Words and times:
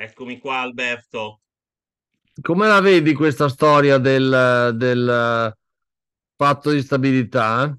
Eccomi 0.00 0.38
qua, 0.38 0.60
Alberto. 0.60 1.40
come 2.40 2.68
la 2.68 2.80
vedi 2.80 3.14
questa 3.14 3.48
storia 3.48 3.98
del, 3.98 4.70
del 4.76 5.52
patto 6.36 6.70
di 6.70 6.80
stabilità? 6.82 7.76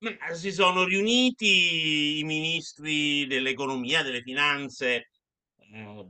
Ma 0.00 0.34
si 0.34 0.52
sono 0.52 0.84
riuniti 0.84 2.18
i 2.18 2.24
ministri 2.24 3.26
dell'economia, 3.26 4.02
delle 4.02 4.20
finanze, 4.20 5.08
eh, 5.56 6.06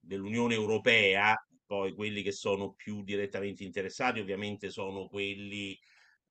dell'Unione 0.00 0.54
Europea, 0.54 1.36
poi 1.66 1.92
quelli 1.92 2.22
che 2.22 2.32
sono 2.32 2.72
più 2.72 3.04
direttamente 3.04 3.64
interessati 3.64 4.18
ovviamente 4.18 4.70
sono 4.70 5.08
quelli 5.08 5.78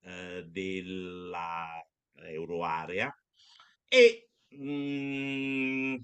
eh, 0.02 0.44
della 0.48 1.86
euroarea 2.16 3.16
e 3.88 4.30
mm, 4.56 5.98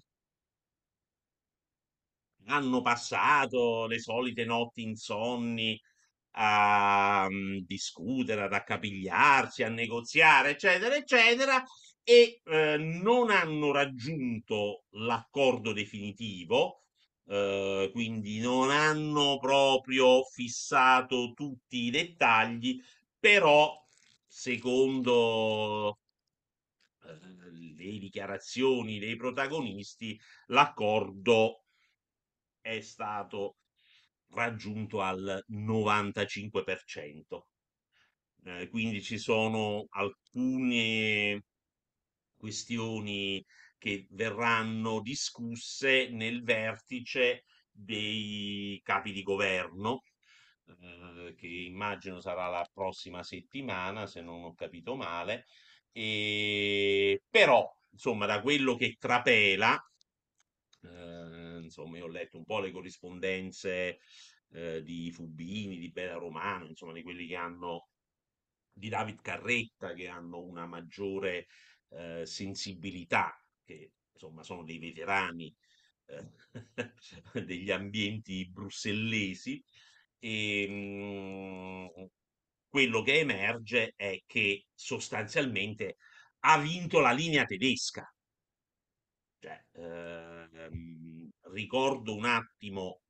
hanno 2.49 2.81
passato 2.81 3.85
le 3.87 3.99
solite 3.99 4.45
notti 4.45 4.81
insonni 4.81 5.79
a 6.31 7.27
mm, 7.29 7.59
discutere, 7.65 8.43
ad 8.43 8.53
accapigliarsi, 8.53 9.63
a 9.63 9.69
negoziare, 9.69 10.51
eccetera, 10.51 10.95
eccetera, 10.95 11.63
e 12.03 12.41
eh, 12.45 12.77
non 12.77 13.29
hanno 13.29 13.71
raggiunto 13.71 14.85
l'accordo 14.91 15.73
definitivo, 15.73 16.83
eh, 17.27 17.89
quindi 17.93 18.39
non 18.39 18.71
hanno 18.71 19.37
proprio 19.39 20.23
fissato 20.23 21.33
tutti 21.33 21.85
i 21.85 21.89
dettagli, 21.91 22.79
però 23.19 23.75
secondo 24.27 25.99
eh, 27.03 27.17
le 27.75 27.97
dichiarazioni 27.99 28.99
dei 28.99 29.15
protagonisti, 29.15 30.19
l'accordo 30.47 31.65
è 32.61 32.79
stato 32.81 33.57
raggiunto 34.31 35.01
al 35.01 35.43
95%. 35.47 37.47
Eh, 38.45 38.69
quindi 38.69 39.01
ci 39.01 39.17
sono 39.17 39.85
alcune 39.89 41.43
questioni 42.37 43.43
che 43.77 44.07
verranno 44.11 45.01
discusse 45.01 46.09
nel 46.09 46.43
vertice 46.43 47.43
dei 47.71 48.79
capi 48.83 49.11
di 49.11 49.23
governo, 49.23 50.03
eh, 50.67 51.33
che 51.35 51.47
immagino 51.47 52.19
sarà 52.19 52.47
la 52.47 52.67
prossima 52.73 53.23
settimana, 53.23 54.05
se 54.05 54.21
non 54.21 54.43
ho 54.43 54.53
capito 54.53 54.95
male. 54.95 55.45
E... 55.91 57.21
Però, 57.29 57.67
insomma, 57.91 58.25
da 58.25 58.41
quello 58.41 58.75
che 58.75 58.95
trapela, 58.99 59.77
eh, 60.83 61.18
insomma, 61.69 61.97
io 61.97 62.05
ho 62.05 62.07
letto 62.07 62.37
un 62.37 62.45
po' 62.45 62.59
le 62.59 62.71
corrispondenze 62.71 63.99
eh, 64.51 64.81
di 64.83 65.11
Fubini, 65.11 65.77
di 65.77 65.91
Bela 65.91 66.15
Romano, 66.15 66.67
insomma, 66.67 66.93
di 66.93 67.03
quelli 67.03 67.27
che 67.27 67.35
hanno, 67.35 67.89
di 68.71 68.89
David 68.89 69.21
Carretta, 69.21 69.93
che 69.93 70.07
hanno 70.07 70.39
una 70.41 70.65
maggiore 70.65 71.47
eh, 71.89 72.25
sensibilità, 72.25 73.33
che 73.63 73.91
insomma 74.13 74.43
sono 74.43 74.63
dei 74.63 74.79
veterani 74.79 75.55
eh, 76.05 76.25
degli 77.45 77.71
ambienti 77.71 78.47
brussellesi. 78.49 79.63
E, 80.19 80.67
mh, 80.67 82.09
quello 82.67 83.01
che 83.01 83.19
emerge 83.19 83.93
è 83.95 84.21
che 84.25 84.67
sostanzialmente 84.73 85.97
ha 86.41 86.57
vinto 86.59 86.99
la 86.99 87.11
linea 87.11 87.45
tedesca. 87.45 88.07
Cioè, 89.41 89.65
ehm, 89.73 90.49
ricordo 91.51 92.15
un 92.15 92.25
attimo 92.25 93.01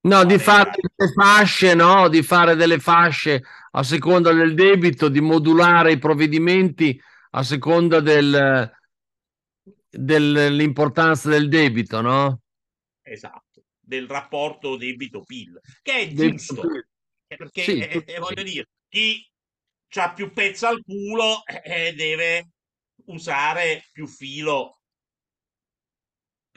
No, 0.00 0.24
di 0.24 0.38
fare 0.38 0.70
delle 0.80 1.12
fasce, 1.12 1.74
no? 1.74 2.08
Di 2.08 2.22
fare 2.22 2.54
delle 2.54 2.78
fasce 2.78 3.42
a 3.72 3.82
seconda 3.82 4.32
del 4.32 4.54
debito, 4.54 5.08
di 5.08 5.20
modulare 5.20 5.92
i 5.92 5.98
provvedimenti 5.98 6.98
a 7.30 7.42
seconda 7.42 8.00
del, 8.00 8.72
dell'importanza 9.90 11.28
del 11.28 11.48
debito, 11.48 12.00
no? 12.00 12.40
esatto, 13.08 13.64
del 13.80 14.06
rapporto 14.06 14.76
debito-PIL, 14.76 15.60
che 15.82 16.00
è 16.00 16.12
giusto, 16.12 16.62
eh, 17.26 17.36
perché 17.36 17.62
Sì, 17.62 17.78
eh, 17.78 18.04
eh, 18.06 18.18
voglio 18.18 18.42
dire, 18.42 18.68
chi 18.88 19.26
ha 19.96 20.12
più 20.12 20.32
pezzo 20.32 20.66
al 20.66 20.82
culo 20.84 21.44
eh, 21.64 21.94
deve 21.94 22.50
usare 23.06 23.84
più 23.92 24.06
filo 24.06 24.77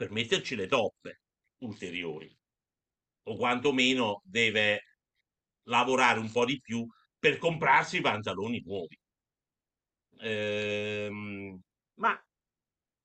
per 0.02 0.10
metterci 0.10 0.56
le 0.56 0.66
toppe 0.66 1.20
ulteriori, 1.58 2.28
o 3.28 3.36
quantomeno 3.36 4.20
deve 4.24 4.82
lavorare 5.68 6.18
un 6.18 6.28
po' 6.32 6.44
di 6.44 6.60
più 6.60 6.84
per 7.20 7.38
comprarsi 7.38 7.98
i 7.98 8.00
pantaloni 8.00 8.60
nuovi. 8.64 8.98
Ehm, 10.20 11.60
ma 11.94 12.22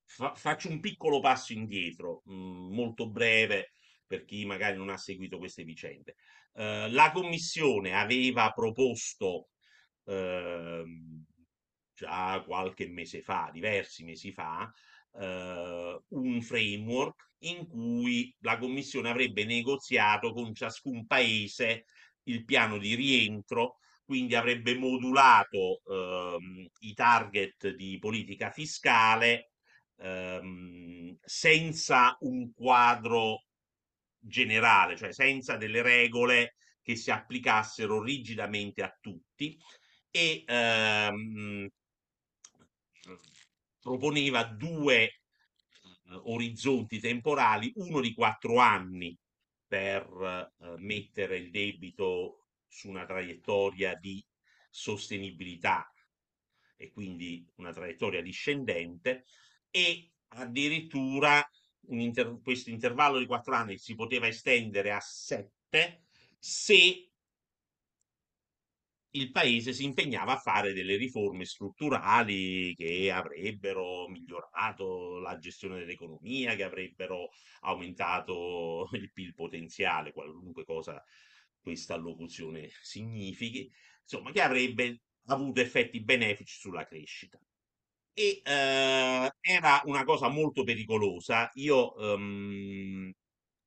fa- 0.05 0.35
faccio 0.35 0.69
un 0.69 0.79
piccolo 0.79 1.19
passo 1.19 1.53
indietro, 1.53 2.21
mh, 2.25 2.33
molto 2.33 3.09
breve 3.09 3.71
per 4.05 4.23
chi 4.25 4.45
magari 4.45 4.77
non 4.77 4.89
ha 4.89 4.97
seguito 4.97 5.37
queste 5.37 5.63
vicende. 5.63 6.15
Eh, 6.53 6.89
la 6.91 7.11
Commissione 7.11 7.93
aveva 7.93 8.51
proposto 8.51 9.49
ehm, 10.05 11.25
già 11.93 12.41
qualche 12.45 12.87
mese 12.87 13.21
fa, 13.21 13.49
diversi 13.51 14.03
mesi 14.03 14.31
fa, 14.31 14.71
eh, 15.13 16.01
un 16.09 16.41
framework 16.41 17.31
in 17.39 17.67
cui 17.67 18.33
la 18.39 18.57
Commissione 18.57 19.09
avrebbe 19.09 19.45
negoziato 19.45 20.33
con 20.33 20.53
ciascun 20.53 21.05
paese 21.05 21.85
il 22.23 22.43
piano 22.45 22.77
di 22.77 22.95
rientro, 22.95 23.77
quindi 24.03 24.35
avrebbe 24.35 24.75
modulato 24.75 25.81
ehm, 25.85 26.67
i 26.79 26.93
target 26.93 27.75
di 27.75 27.97
politica 27.99 28.49
fiscale 28.51 29.51
ehm, 29.97 31.17
senza 31.21 32.17
un 32.21 32.51
quadro 32.53 33.43
generale, 34.19 34.97
cioè 34.97 35.11
senza 35.13 35.57
delle 35.57 35.81
regole 35.81 36.55
che 36.81 36.95
si 36.95 37.11
applicassero 37.11 38.01
rigidamente 38.01 38.81
a 38.81 38.97
tutti 38.99 39.57
e 40.09 40.43
ehm, 40.45 41.67
proponeva 43.87 44.43
due 44.43 45.03
eh, 45.03 45.13
orizzonti 46.23 46.99
temporali, 46.99 47.71
uno 47.75 48.01
di 48.01 48.13
quattro 48.13 48.57
anni 48.57 49.17
per 49.65 50.51
eh, 50.59 50.75
mettere 50.79 51.37
il 51.37 51.49
debito 51.51 52.47
su 52.67 52.89
una 52.89 53.05
traiettoria 53.05 53.95
di 53.95 54.21
sostenibilità 54.69 55.89
e 56.75 56.91
quindi 56.91 57.47
una 57.55 57.71
traiettoria 57.71 58.21
discendente 58.21 59.23
e 59.71 60.11
addirittura 60.29 61.49
inter- 61.87 62.41
questo 62.43 62.69
intervallo 62.69 63.19
di 63.19 63.25
quattro 63.25 63.55
anni 63.55 63.77
si 63.77 63.95
poteva 63.95 64.27
estendere 64.27 64.91
a 64.91 64.99
sette 64.99 66.07
se 66.37 67.06
il 69.17 69.31
paese 69.31 69.73
si 69.73 69.83
impegnava 69.83 70.33
a 70.33 70.37
fare 70.37 70.73
delle 70.73 70.95
riforme 70.95 71.45
strutturali 71.45 72.73
che 72.75 73.11
avrebbero 73.11 74.07
migliorato 74.07 75.19
la 75.19 75.37
gestione 75.37 75.79
dell'economia, 75.79 76.55
che 76.55 76.63
avrebbero 76.63 77.29
aumentato 77.61 78.87
il 78.93 79.11
PIL 79.11 79.33
potenziale, 79.33 80.13
qualunque 80.13 80.63
cosa 80.63 81.03
questa 81.59 81.95
allocuzione 81.95 82.69
significhi, 82.81 83.69
insomma, 84.01 84.31
che 84.31 84.41
avrebbe 84.41 85.01
avuto 85.25 85.59
effetti 85.59 86.01
benefici 86.01 86.57
sulla 86.59 86.85
crescita. 86.85 87.39
E 88.13 88.41
eh, 88.43 89.31
era 89.41 89.81
una 89.85 90.03
cosa 90.05 90.29
molto 90.29 90.63
pericolosa. 90.63 91.49
Io 91.55 91.95
ehm, 91.97 93.11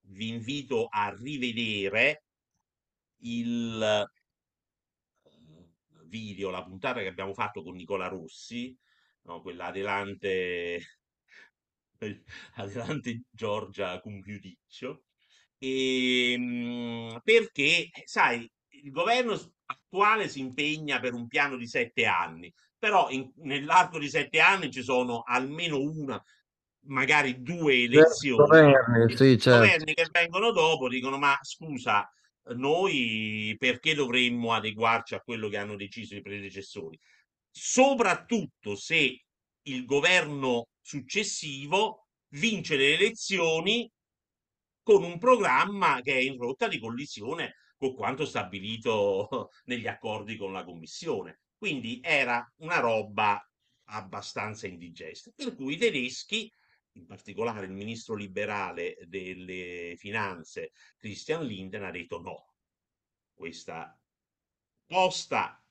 vi 0.08 0.29
invito 0.29 0.87
a 0.91 1.14
rivedere 1.17 2.25
il 3.23 4.08
video, 6.11 6.51
la 6.51 6.62
puntata 6.62 7.01
che 7.01 7.07
abbiamo 7.07 7.33
fatto 7.33 7.62
con 7.62 7.75
Nicola 7.75 8.09
Rossi, 8.09 8.77
no, 9.23 9.41
quella 9.41 9.67
adelante, 9.67 10.81
adelante 12.57 13.23
Giorgia 13.31 13.99
Compiuticcio, 14.01 15.05
e, 15.57 16.33
ehm, 16.33 17.21
perché, 17.25 17.89
sai, 18.05 18.51
il 18.83 18.91
governo 18.91 19.39
attuale 19.67 20.29
si 20.29 20.41
impegna 20.41 21.01
per 21.01 21.15
un 21.15 21.27
piano 21.27 21.57
di 21.57 21.67
sette 21.67 22.07
anni, 22.07 22.53
però 22.79 23.09
in, 23.11 23.31
nell'arco 23.37 23.99
di 23.99 24.09
sette 24.09 24.41
anni 24.41 24.71
ci 24.71 24.83
sono 24.83 25.23
almeno 25.23 25.79
una, 25.79 26.23
magari 26.87 27.43
due 27.43 27.83
elezioni. 27.83 28.49
Governi, 28.49 29.17
sì, 29.17 29.25
I 29.25 29.39
certo. 29.39 29.59
governi 29.61 29.95
che 29.95 30.07
vengono 30.11 30.51
dopo 30.51 30.89
dicono: 30.89 31.19
Ma 31.19 31.39
scusa, 31.43 32.11
noi 32.56 33.55
perché 33.58 33.94
dovremmo 33.94 34.52
adeguarci 34.52 35.14
a 35.14 35.20
quello 35.20 35.49
che 35.49 35.56
hanno 35.56 35.76
deciso 35.76 36.14
i 36.14 36.23
predecessori? 36.23 36.99
Soprattutto 37.50 38.76
se 38.76 39.25
il 39.62 39.85
governo 39.85 40.69
successivo 40.81 42.06
vince 42.29 42.76
le 42.76 42.94
elezioni 42.94 43.91
con 44.82 45.02
un 45.02 45.19
programma 45.19 46.00
che 46.00 46.14
è 46.14 46.20
in 46.20 46.37
rotta 46.37 46.69
di 46.69 46.79
collisione 46.79 47.56
con 47.76 47.94
quanto 47.94 48.26
stabilito 48.26 49.50
negli 49.64 49.87
accordi 49.87 50.37
con 50.37 50.52
la 50.52 50.64
Commissione. 50.64 51.41
Quindi 51.56 52.00
era 52.02 52.47
una 52.58 52.79
roba 52.79 53.41
abbastanza 53.85 54.67
indigesta. 54.67 55.31
Per 55.35 55.55
cui 55.55 55.75
i 55.75 55.76
tedeschi, 55.79 56.50
in 56.92 57.06
particolare 57.06 57.66
il 57.66 57.72
ministro 57.72 58.14
liberale 58.14 58.96
delle 59.06 59.94
finanze 59.96 60.72
Christian 60.98 61.44
Linden, 61.44 61.84
ha 61.84 61.90
detto 61.90 62.20
no, 62.20 62.54
questa 63.32 63.96
posta 64.87 65.62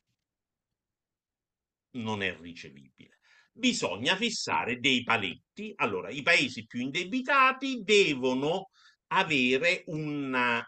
non 1.91 2.21
è 2.21 2.35
ricevibile. 2.39 3.19
Bisogna 3.51 4.15
fissare 4.15 4.79
dei 4.79 5.03
paletti. 5.03 5.73
Allora, 5.75 6.09
i 6.09 6.21
paesi 6.21 6.65
più 6.65 6.79
indebitati 6.79 7.81
devono 7.83 8.69
avere 9.07 9.83
una, 9.87 10.65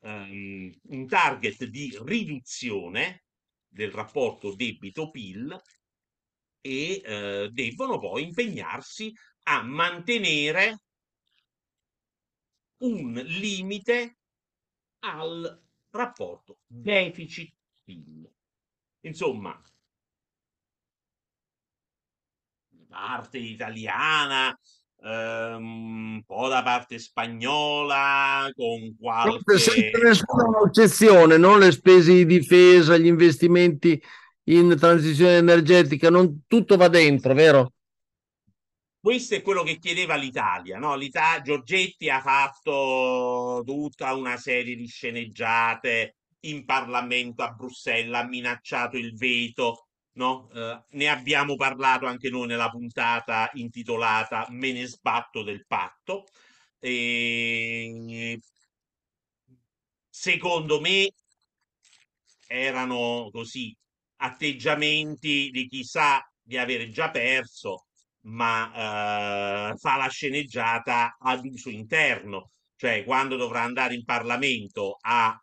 um, 0.00 0.72
un 0.84 1.06
target 1.06 1.64
di 1.64 1.98
riduzione 2.04 3.24
del 3.68 3.90
rapporto 3.90 4.54
debito-PIL 4.54 5.60
e 6.60 7.02
eh, 7.04 7.48
devono 7.50 7.98
poi 7.98 8.22
impegnarsi 8.22 9.12
a 9.44 9.62
mantenere 9.62 10.80
un 12.78 13.12
limite 13.12 14.18
al 15.00 15.62
rapporto 15.90 16.58
deficit-PIL. 16.66 18.30
Insomma, 19.00 19.60
parte 22.88 23.38
italiana 23.38 24.58
Ehm, 25.04 26.14
un 26.14 26.22
po' 26.24 26.48
da 26.48 26.62
parte 26.62 26.98
spagnola, 26.98 28.48
con 28.54 28.96
qualche... 28.98 29.58
Senza 29.58 29.98
nessuna 29.98 30.60
eccezione, 30.66 31.36
non 31.36 31.58
le 31.58 31.72
spese 31.72 32.12
di 32.12 32.26
difesa, 32.26 32.96
gli 32.96 33.06
investimenti 33.06 34.00
in 34.44 34.76
transizione 34.78 35.36
energetica, 35.36 36.08
non 36.08 36.42
tutto 36.46 36.76
va 36.76 36.88
dentro, 36.88 37.34
vero? 37.34 37.72
Questo 39.02 39.34
è 39.34 39.42
quello 39.42 39.64
che 39.64 39.78
chiedeva 39.78 40.14
l'Italia, 40.14 40.78
no? 40.78 40.94
L'Italia, 40.94 41.42
Giorgetti 41.42 42.08
ha 42.08 42.20
fatto 42.20 43.60
tutta 43.66 44.14
una 44.14 44.36
serie 44.36 44.76
di 44.76 44.86
sceneggiate 44.86 46.18
in 46.42 46.64
Parlamento 46.64 47.42
a 47.42 47.50
Bruxelles, 47.50 48.14
ha 48.14 48.24
minacciato 48.28 48.96
il 48.96 49.16
veto 49.16 49.88
no? 50.12 50.48
Eh, 50.54 50.84
ne 50.90 51.08
abbiamo 51.08 51.56
parlato 51.56 52.06
anche 52.06 52.30
noi 52.30 52.46
nella 52.46 52.68
puntata 52.68 53.50
intitolata 53.54 54.46
Me 54.50 54.70
ne 54.72 54.86
sbatto 54.86 55.42
del 55.42 55.66
patto. 55.66 56.26
E... 56.78 58.40
Secondo 60.08 60.80
me 60.80 61.10
erano 62.46 63.30
così 63.32 63.76
atteggiamenti 64.18 65.50
di 65.50 65.66
chi 65.68 65.82
sa 65.84 66.24
di 66.40 66.56
avere 66.58 66.88
già 66.90 67.10
perso, 67.10 67.86
ma 68.22 69.70
eh, 69.72 69.76
fa 69.76 69.96
la 69.96 70.08
sceneggiata 70.08 71.16
ad 71.18 71.44
uso 71.44 71.70
interno, 71.70 72.50
cioè 72.76 73.04
quando 73.04 73.36
dovrà 73.36 73.62
andare 73.62 73.94
in 73.94 74.04
Parlamento 74.04 74.98
a 75.00 75.36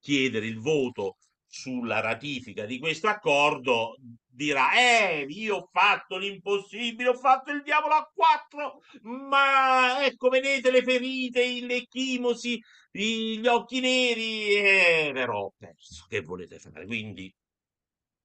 chiedere 0.00 0.46
il 0.46 0.58
voto 0.58 1.16
sulla 1.46 2.00
ratifica 2.00 2.64
di 2.64 2.78
questo 2.78 3.08
accordo 3.08 3.96
dirà 4.28 4.72
eh 4.74 5.26
io 5.28 5.56
ho 5.56 5.68
fatto 5.72 6.16
l'impossibile 6.16 7.08
ho 7.08 7.14
fatto 7.14 7.50
il 7.50 7.62
diavolo 7.62 7.94
a 7.94 8.08
quattro 8.14 8.78
ma 9.02 10.04
ecco 10.06 10.28
vedete 10.28 10.70
le 10.70 10.82
ferite 10.82 11.60
le 11.62 11.86
chimosi 11.88 12.60
gli 12.92 13.44
occhi 13.46 13.80
neri 13.80 14.54
eh, 14.54 15.10
però 15.12 15.46
ho 15.46 15.52
perso 15.58 16.06
che 16.08 16.20
volete 16.20 16.58
fare? 16.60 16.86
Quindi 16.86 17.34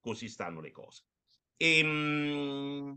così 0.05 0.27
stanno 0.29 0.61
le 0.61 0.71
cose. 0.71 1.03
E, 1.57 1.79
ehm, 1.79 2.94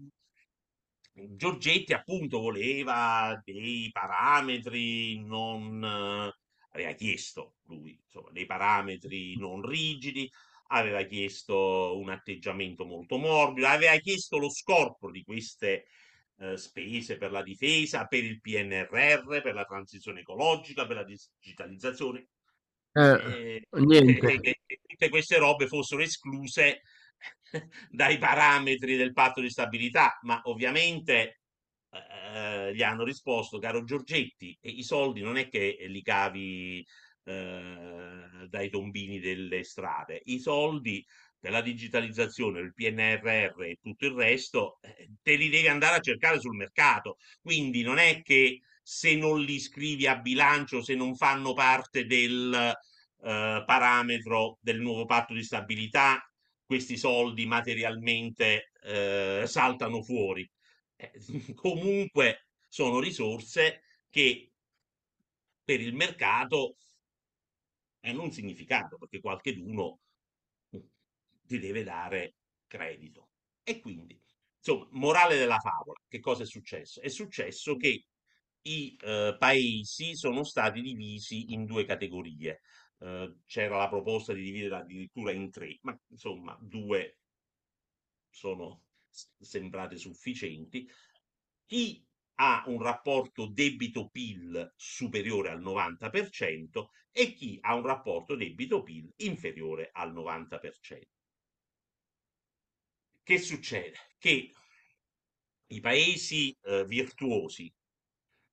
Giorgetti 1.39 1.95
appunto 1.95 2.41
voleva 2.41 3.41
dei 3.45 3.89
parametri 3.93 5.25
non 5.25 5.83
aveva 6.73 6.93
chiesto 6.93 7.55
lui 7.69 7.99
insomma, 8.05 8.31
dei 8.31 8.45
parametri 8.45 9.37
non 9.39 9.65
rigidi, 9.65 10.31
aveva 10.69 11.03
chiesto 11.05 11.97
un 11.97 12.11
atteggiamento 12.11 12.85
molto 12.85 13.17
morbido, 13.17 13.67
aveva 13.67 13.97
chiesto 13.99 14.37
lo 14.37 14.51
scorporo 14.51 15.13
di 15.13 15.23
queste 15.23 15.87
eh, 16.41 16.57
spese 16.57 17.17
per 17.17 17.31
la 17.31 17.43
difesa, 17.43 18.07
per 18.07 18.25
il 18.25 18.41
PNRR, 18.41 19.41
per 19.41 19.55
la 19.55 19.65
transizione 19.65 20.21
ecologica, 20.21 20.87
per 20.87 20.97
la 20.97 21.05
digitalizzazione. 21.05 22.29
Eh, 22.93 23.63
eh, 23.71 23.81
niente. 23.81 24.41
che, 24.41 24.61
che 24.67 24.81
tutte 24.85 25.09
queste 25.09 25.39
robe 25.39 25.69
fossero 25.69 26.03
escluse 26.03 26.83
dai 27.91 28.19
parametri 28.19 28.97
del 28.97 29.13
patto 29.13 29.41
di 29.41 29.51
stabilità, 29.51 30.19
ma 30.23 30.41
ovviamente 30.45 31.41
eh, 31.91 32.75
gli 32.75 32.83
hanno 32.83 33.05
risposto, 33.05 33.59
caro 33.59 33.85
Giorgetti, 33.85 34.57
i 34.63 34.83
soldi 34.83 35.21
non 35.21 35.37
è 35.37 35.49
che 35.49 35.77
li 35.89 36.03
cavi 36.03 36.85
eh, 37.25 38.47
dai 38.49 38.71
tombini 38.71 39.21
delle 39.21 39.63
strade, 39.65 40.21
i 40.25 40.39
soldi 40.39 41.05
per 41.39 41.53
la 41.53 41.61
digitalizzazione, 41.61 42.61
il 42.61 42.75
PNRR 42.75 43.63
e 43.63 43.79
tutto 43.81 44.07
il 44.07 44.13
resto, 44.13 44.79
eh, 44.81 45.09
te 45.23 45.37
li 45.37 45.49
devi 45.49 45.69
andare 45.69 45.97
a 45.97 46.01
cercare 46.01 46.41
sul 46.41 46.57
mercato. 46.57 47.17
Quindi 47.41 47.83
non 47.83 47.99
è 47.99 48.23
che 48.23 48.63
se 48.83 49.15
non 49.15 49.41
li 49.41 49.61
scrivi 49.61 50.07
a 50.07 50.17
bilancio, 50.17 50.83
se 50.83 50.95
non 50.95 51.15
fanno 51.15 51.53
parte 51.53 52.07
del 52.07 52.53
eh, 53.23 53.63
parametro 53.67 54.59
del 54.61 54.81
nuovo 54.81 55.05
patto 55.05 55.35
di 55.35 55.43
stabilità, 55.45 56.21
questi 56.69 56.99
soldi 56.99 57.47
materialmente 57.47 58.73
eh, 58.83 59.45
saltano 59.47 60.03
fuori. 60.03 60.47
Eh, 60.97 61.11
comunque 61.55 62.49
sono 62.69 63.01
risorse 63.01 63.81
che 64.11 64.53
per 65.65 65.81
il 65.81 65.95
mercato 65.95 66.77
hanno 68.03 68.23
un 68.23 68.33
significato 68.33 68.99
perché 68.99 69.19
qualcheduno 69.19 70.01
ti 71.47 71.59
deve 71.59 71.83
dare 71.83 72.35
credito. 72.67 73.31
E 73.63 73.81
quindi, 73.81 74.21
insomma, 74.59 74.87
morale 74.93 75.37
della 75.39 75.59
favola, 75.59 75.99
che 76.07 76.21
cosa 76.21 76.43
è 76.43 76.47
successo? 76.47 77.01
È 77.01 77.09
successo 77.09 77.77
che 77.77 78.05
i 78.63 78.97
eh, 79.01 79.37
paesi 79.39 80.15
sono 80.15 80.45
stati 80.45 80.83
divisi 80.83 81.53
in 81.53 81.65
due 81.65 81.87
categorie. 81.87 82.61
Eh, 83.01 83.37
c'era 83.47 83.77
la 83.77 83.89
proposta 83.89 84.33
di 84.33 84.43
dividere 84.43 84.77
addirittura 84.77 85.33
in 85.33 85.51
tre, 85.51 85.79
ma 85.83 85.99
insomma, 86.09 86.57
due 86.61 87.19
sono 88.29 88.85
sembrate 89.09 89.97
sufficienti. 89.97 90.89
Chi 91.67 92.05
ha 92.41 92.65
un 92.67 92.83
rapporto 92.83 93.47
debito-PIL 93.47 94.73
superiore 94.77 95.51
al 95.51 95.61
90% 95.61 96.91
e 97.11 97.33
chi 97.33 97.59
ha 97.61 97.75
un 97.75 97.83
rapporto 97.83 98.37
debito-PIL 98.37 99.13
inferiore 99.17 99.91
al 99.93 100.13
90%. 100.13 101.09
Che 103.23 103.39
succede? 103.39 103.97
Che 104.19 104.53
i 105.71 105.81
paesi 105.81 106.57
eh, 106.63 106.85
virtuosi, 106.85 107.71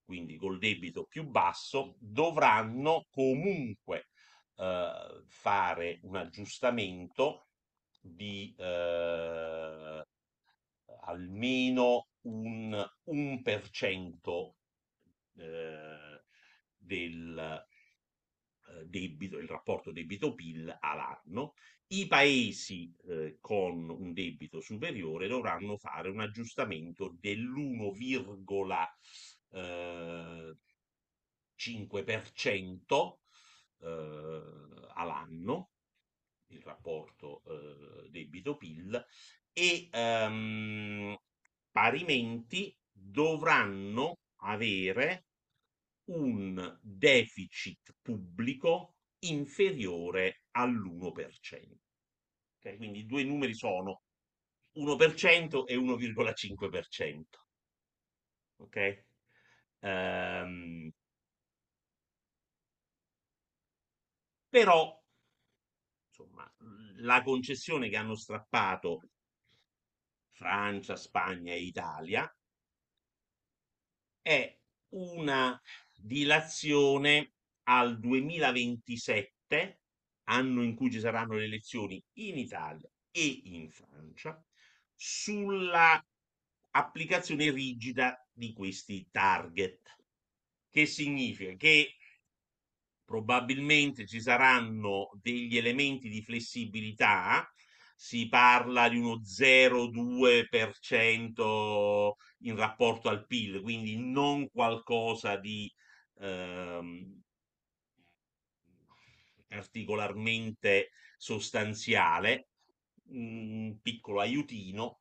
quindi 0.04 0.36
col 0.36 0.58
debito 0.58 1.06
più 1.06 1.24
basso, 1.26 1.96
dovranno 2.00 3.06
comunque 3.10 4.10
eh, 4.58 5.24
fare 5.28 6.00
un 6.04 6.16
aggiustamento 6.16 7.48
di 8.02 8.54
eh, 8.58 10.06
almeno 11.02 12.08
un 12.22 12.86
1% 13.08 14.54
eh, 15.38 16.24
del 16.78 17.66
eh, 18.68 18.86
debito, 18.86 19.38
il 19.38 19.48
rapporto 19.48 19.92
debito-PIL 19.92 20.78
all'anno. 20.80 21.54
I 21.88 22.08
paesi 22.08 22.92
eh, 23.08 23.38
con 23.40 23.90
un 23.90 24.12
debito 24.14 24.60
superiore 24.60 25.28
dovranno 25.28 25.78
fare 25.78 26.10
un 26.10 26.20
aggiustamento 26.20 27.16
dell'1,5% 27.20 28.78
eh, 29.52 30.56
all'anno, 33.82 35.72
il 36.48 36.62
rapporto 36.62 37.44
eh, 37.46 38.10
debito-PIL, 38.10 39.06
e 39.54 39.90
ehm, 39.92 41.16
parimenti 41.72 42.76
dovranno 42.92 44.20
avere 44.42 45.26
un 46.06 46.78
deficit 46.82 47.96
pubblico 48.02 48.96
inferiore 49.20 50.44
all'1%. 50.52 51.80
Okay? 52.58 52.78
Quindi 52.78 53.00
i 53.00 53.06
due 53.06 53.24
numeri 53.24 53.54
sono 53.54 54.04
1% 54.78 55.66
e 55.66 55.76
1,5%. 55.76 57.24
Ok? 58.58 59.04
Um, 59.80 60.85
però, 64.56 64.98
insomma, 66.08 66.50
la 67.00 67.22
concessione 67.24 67.90
che 67.90 67.98
hanno 67.98 68.16
strappato 68.16 69.02
Francia, 70.32 70.96
Spagna 70.96 71.52
e 71.52 71.62
Italia 71.62 72.34
è 74.22 74.58
una 74.94 75.62
dilazione 75.94 77.34
al 77.64 78.00
2027, 78.00 79.82
anno 80.30 80.64
in 80.64 80.74
cui 80.74 80.90
ci 80.90 81.02
saranno 81.02 81.34
le 81.34 81.44
elezioni 81.44 82.02
in 82.20 82.38
Italia 82.38 82.90
e 83.12 83.42
in 83.44 83.70
Francia, 83.70 84.42
sulla 84.96 86.02
applicazione 86.70 87.52
rigida 87.52 88.26
di 88.32 88.54
questi 88.54 89.06
target. 89.12 89.98
Che 90.70 90.86
significa 90.86 91.54
che 91.56 91.98
probabilmente 93.06 94.08
ci 94.08 94.20
saranno 94.20 95.12
degli 95.22 95.58
elementi 95.58 96.10
di 96.10 96.22
flessibilità 96.22 97.50
si 97.96 98.28
parla 98.28 98.90
di 98.90 98.98
uno 98.98 99.22
0,2% 99.22 102.12
in 102.40 102.58
rapporto 102.58 103.08
al 103.08 103.26
PIL, 103.26 103.62
quindi 103.62 103.96
non 103.98 104.50
qualcosa 104.50 105.38
di 105.38 105.74
ehm, 106.20 107.22
particolarmente 109.48 110.90
sostanziale, 111.18 112.50
un 113.08 113.80
piccolo 113.82 114.20
aiutino 114.20 115.00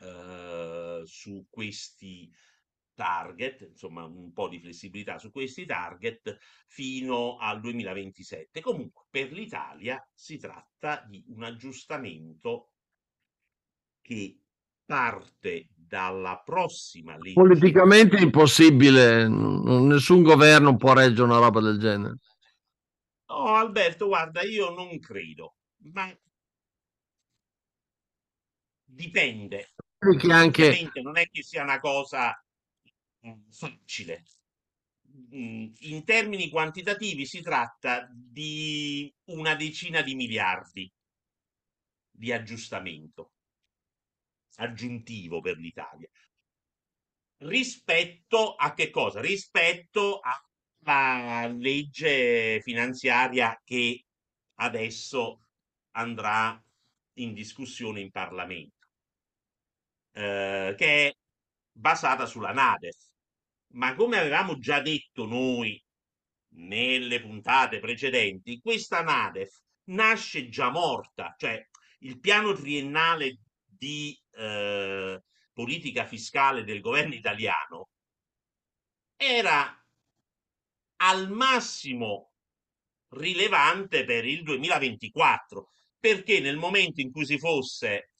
eh, 0.00 1.02
su 1.04 1.46
questi 1.48 2.28
target, 3.00 3.62
insomma 3.62 4.04
un 4.04 4.30
po' 4.34 4.48
di 4.48 4.60
flessibilità 4.60 5.18
su 5.18 5.30
questi 5.30 5.64
target 5.64 6.36
fino 6.66 7.38
al 7.38 7.58
2027. 7.60 8.60
Comunque 8.60 9.06
per 9.08 9.32
l'Italia 9.32 10.06
si 10.12 10.36
tratta 10.36 11.02
di 11.08 11.24
un 11.28 11.42
aggiustamento 11.42 12.72
che 14.02 14.38
parte 14.84 15.70
dalla 15.74 16.42
prossima 16.44 17.16
legge. 17.16 17.40
Politicamente 17.40 18.18
è 18.18 18.20
impossibile, 18.20 19.26
nessun 19.26 20.22
governo 20.22 20.76
può 20.76 20.92
reggere 20.92 21.22
una 21.22 21.38
roba 21.38 21.60
del 21.62 21.78
genere. 21.78 22.18
No, 23.28 23.54
Alberto, 23.54 24.08
guarda, 24.08 24.42
io 24.42 24.74
non 24.74 24.98
credo, 24.98 25.54
ma 25.94 26.14
dipende. 28.84 29.70
Che 30.18 30.32
anche... 30.32 30.90
Non 31.02 31.16
è 31.16 31.26
che 31.30 31.42
sia 31.42 31.62
una 31.62 31.80
cosa 31.80 32.34
facile. 33.50 34.24
Mm, 35.34 35.72
in 35.80 36.04
termini 36.04 36.48
quantitativi 36.48 37.26
si 37.26 37.42
tratta 37.42 38.08
di 38.12 39.12
una 39.24 39.54
decina 39.54 40.02
di 40.02 40.14
miliardi 40.14 40.90
di 42.10 42.32
aggiustamento 42.32 43.32
aggiuntivo 44.56 45.40
per 45.40 45.56
l'Italia. 45.56 46.08
Rispetto 47.38 48.54
a 48.54 48.74
che 48.74 48.90
cosa? 48.90 49.20
Rispetto 49.20 50.20
alla 50.82 51.46
legge 51.48 52.60
finanziaria 52.60 53.58
che 53.64 54.04
adesso 54.56 55.46
andrà 55.92 56.62
in 57.14 57.32
discussione 57.32 58.00
in 58.00 58.10
Parlamento, 58.10 58.86
eh, 60.12 60.74
che 60.76 61.08
è 61.08 61.14
basata 61.72 62.26
sulla 62.26 62.52
NADEF 62.52 63.09
ma 63.72 63.94
come 63.94 64.18
avevamo 64.18 64.58
già 64.58 64.80
detto 64.80 65.26
noi 65.26 65.82
nelle 66.54 67.20
puntate 67.20 67.78
precedenti, 67.78 68.60
questa 68.60 69.02
NADEF 69.02 69.60
nasce 69.90 70.48
già 70.48 70.70
morta, 70.70 71.34
cioè 71.38 71.64
il 72.00 72.18
piano 72.18 72.52
triennale 72.54 73.40
di 73.64 74.18
eh, 74.32 75.22
politica 75.52 76.06
fiscale 76.06 76.64
del 76.64 76.80
governo 76.80 77.14
italiano 77.14 77.90
era 79.16 79.74
al 81.02 81.30
massimo 81.30 82.32
rilevante 83.10 84.04
per 84.04 84.24
il 84.24 84.42
2024, 84.42 85.70
perché 85.98 86.40
nel 86.40 86.56
momento 86.56 87.00
in 87.00 87.10
cui 87.10 87.24
si 87.24 87.38
fosse 87.38 88.12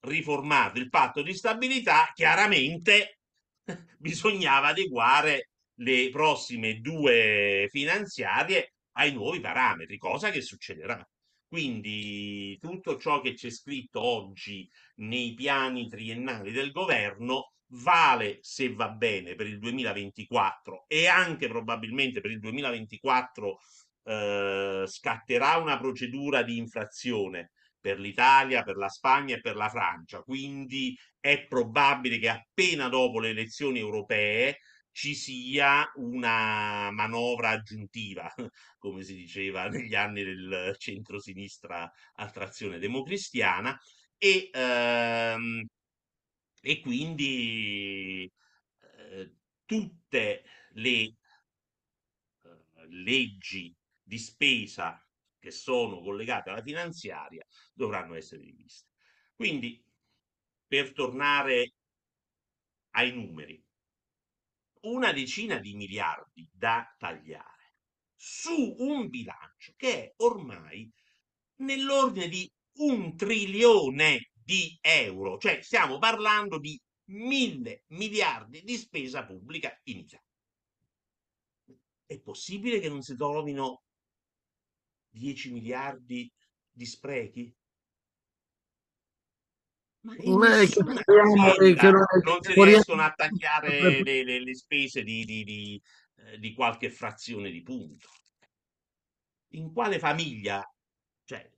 riformato 0.00 0.78
il 0.78 0.88
patto 0.88 1.22
di 1.22 1.34
stabilità, 1.34 2.10
chiaramente 2.14 3.21
bisognava 3.98 4.68
adeguare 4.68 5.50
le 5.76 6.10
prossime 6.10 6.80
due 6.80 7.66
finanziarie 7.70 8.74
ai 8.92 9.12
nuovi 9.12 9.40
parametri, 9.40 9.96
cosa 9.98 10.30
che 10.30 10.40
succederà. 10.40 11.04
Quindi 11.46 12.58
tutto 12.60 12.96
ciò 12.96 13.20
che 13.20 13.34
c'è 13.34 13.50
scritto 13.50 14.00
oggi 14.00 14.68
nei 14.96 15.34
piani 15.34 15.86
triennali 15.86 16.50
del 16.50 16.70
governo 16.70 17.52
vale 17.74 18.38
se 18.40 18.72
va 18.72 18.88
bene 18.90 19.34
per 19.34 19.46
il 19.46 19.58
2024 19.58 20.84
e 20.88 21.06
anche 21.06 21.48
probabilmente 21.48 22.20
per 22.20 22.30
il 22.30 22.38
2024 22.38 23.58
eh, 24.04 24.84
scatterà 24.86 25.56
una 25.56 25.78
procedura 25.78 26.42
di 26.42 26.56
infrazione 26.56 27.52
per 27.82 27.98
l'Italia, 27.98 28.62
per 28.62 28.76
la 28.76 28.88
Spagna 28.88 29.36
e 29.36 29.40
per 29.40 29.56
la 29.56 29.68
Francia. 29.68 30.22
Quindi 30.22 30.96
è 31.20 31.46
probabile 31.46 32.18
che 32.18 32.28
appena 32.28 32.88
dopo 32.88 33.20
le 33.20 33.30
elezioni 33.30 33.78
europee 33.80 34.58
ci 34.92 35.14
sia 35.14 35.90
una 35.96 36.90
manovra 36.92 37.50
aggiuntiva, 37.50 38.32
come 38.78 39.02
si 39.02 39.14
diceva 39.14 39.68
negli 39.68 39.94
anni 39.94 40.22
del 40.22 40.74
centro-sinistra 40.78 41.90
a 42.14 42.30
trazione 42.30 42.78
democristiana, 42.78 43.76
e, 44.18 44.50
ehm, 44.52 45.64
e 46.60 46.80
quindi 46.80 48.30
eh, 48.80 49.34
tutte 49.64 50.44
le 50.74 50.90
eh, 51.00 51.16
leggi 52.88 53.74
di 54.02 54.18
spesa 54.18 55.02
che 55.42 55.50
sono 55.50 56.00
collegate 56.00 56.50
alla 56.50 56.62
finanziaria 56.62 57.44
dovranno 57.74 58.14
essere 58.14 58.42
riviste. 58.42 58.90
Quindi, 59.34 59.84
per 60.64 60.92
tornare 60.92 61.72
ai 62.90 63.12
numeri, 63.12 63.60
una 64.82 65.12
decina 65.12 65.58
di 65.58 65.74
miliardi 65.74 66.48
da 66.52 66.94
tagliare 66.96 67.74
su 68.14 68.76
un 68.78 69.08
bilancio 69.08 69.72
che 69.76 70.04
è 70.04 70.12
ormai 70.18 70.88
nell'ordine 71.56 72.28
di 72.28 72.48
un 72.74 73.16
trilione 73.16 74.30
di 74.32 74.78
euro, 74.80 75.38
cioè 75.38 75.60
stiamo 75.60 75.98
parlando 75.98 76.58
di 76.58 76.80
mille 77.06 77.82
miliardi 77.88 78.62
di 78.62 78.76
spesa 78.76 79.24
pubblica 79.24 79.76
in 79.84 79.98
Italia. 79.98 80.24
È 82.06 82.20
possibile 82.20 82.78
che 82.78 82.88
non 82.88 83.02
si 83.02 83.16
trovino 83.16 83.82
10 85.12 85.52
miliardi 85.52 86.30
di 86.70 86.86
sprechi? 86.86 87.54
Ma 90.04 90.14
è 90.14 90.18
che 90.20 90.42
speriamo 90.42 91.04
che 91.08 91.24
azienda 91.38 91.88
non 91.90 92.04
non 92.24 92.42
si 92.42 92.52
riescono 92.54 93.02
a 93.02 93.10
tagliare 93.12 94.02
le, 94.02 94.24
le- 94.24 94.40
le 94.42 94.54
spese 94.54 95.02
di, 95.02 95.24
di- 95.24 95.44
di, 95.44 95.80
eh, 96.16 96.38
di 96.38 96.52
qualche 96.54 96.90
frazione 96.90 97.50
di 97.50 97.62
punto. 97.62 98.08
In 99.50 99.72
quale 99.72 100.00
famiglia, 100.00 100.68
cioè, 101.22 101.48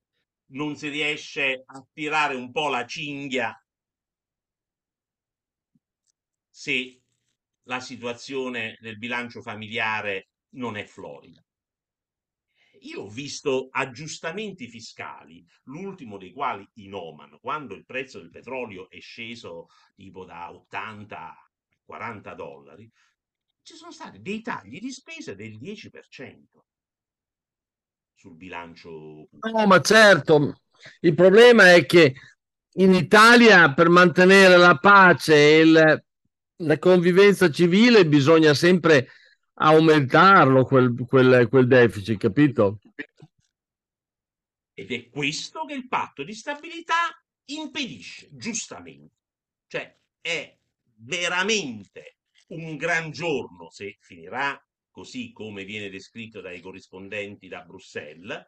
non 0.50 0.76
si 0.76 0.88
riesce 0.90 1.62
a 1.64 1.82
tirare 1.94 2.34
un 2.34 2.50
po' 2.52 2.68
la 2.68 2.84
cinghia 2.84 3.58
se 6.50 7.02
la 7.64 7.80
situazione 7.80 8.78
del 8.80 8.96
bilancio 8.96 9.42
familiare 9.42 10.30
non 10.54 10.76
è 10.78 10.86
florida? 10.86 11.44
Io 12.84 13.02
ho 13.02 13.08
visto 13.08 13.68
aggiustamenti 13.70 14.68
fiscali, 14.68 15.44
l'ultimo 15.64 16.18
dei 16.18 16.32
quali 16.32 16.68
in 16.74 16.92
Oman, 16.94 17.38
quando 17.40 17.74
il 17.74 17.86
prezzo 17.86 18.18
del 18.18 18.30
petrolio 18.30 18.90
è 18.90 19.00
sceso 19.00 19.68
tipo 19.94 20.24
da 20.24 20.52
80 20.52 21.18
a 21.18 21.50
40 21.84 22.34
dollari, 22.34 22.90
ci 23.62 23.74
sono 23.74 23.90
stati 23.90 24.20
dei 24.20 24.42
tagli 24.42 24.80
di 24.80 24.90
spesa 24.90 25.32
del 25.34 25.56
10% 25.58 26.66
sul 28.12 28.36
bilancio. 28.36 29.28
No, 29.30 29.66
ma 29.66 29.80
certo, 29.80 30.60
il 31.00 31.14
problema 31.14 31.72
è 31.72 31.86
che 31.86 32.14
in 32.76 32.92
Italia 32.92 33.72
per 33.72 33.88
mantenere 33.88 34.58
la 34.58 34.76
pace 34.76 35.34
e 35.34 35.60
il- 35.60 36.04
la 36.56 36.78
convivenza 36.78 37.50
civile 37.50 38.06
bisogna 38.06 38.52
sempre 38.52 39.08
aumentarlo 39.54 40.64
quel, 40.64 40.94
quel- 41.06 41.48
quel 41.48 41.66
deficit, 41.66 42.18
capito? 42.18 42.80
Ed 44.72 44.90
è 44.90 45.08
questo 45.08 45.64
che 45.64 45.74
il 45.74 45.88
patto 45.88 46.24
di 46.24 46.34
stabilità 46.34 47.08
impedisce, 47.46 48.28
giustamente. 48.32 49.14
Cioè, 49.66 49.96
è 50.20 50.58
veramente 50.96 52.18
un 52.48 52.76
gran 52.76 53.10
giorno 53.10 53.70
se 53.70 53.96
finirà 54.00 54.60
così 54.90 55.32
come 55.32 55.64
viene 55.64 55.90
descritto 55.90 56.40
dai 56.40 56.60
corrispondenti 56.60 57.48
da 57.48 57.62
Bruxelles, 57.62 58.46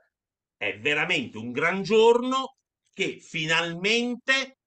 è 0.56 0.78
veramente 0.78 1.38
un 1.38 1.50
gran 1.50 1.82
giorno 1.82 2.58
che 2.92 3.18
finalmente 3.20 4.58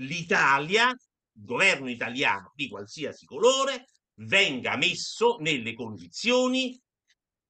l'Italia, 0.00 0.90
il 0.90 1.44
governo 1.44 1.88
italiano 1.88 2.52
di 2.54 2.68
qualsiasi 2.68 3.24
colore, 3.26 3.86
venga 4.18 4.76
messo 4.76 5.36
nelle 5.38 5.74
condizioni 5.74 6.80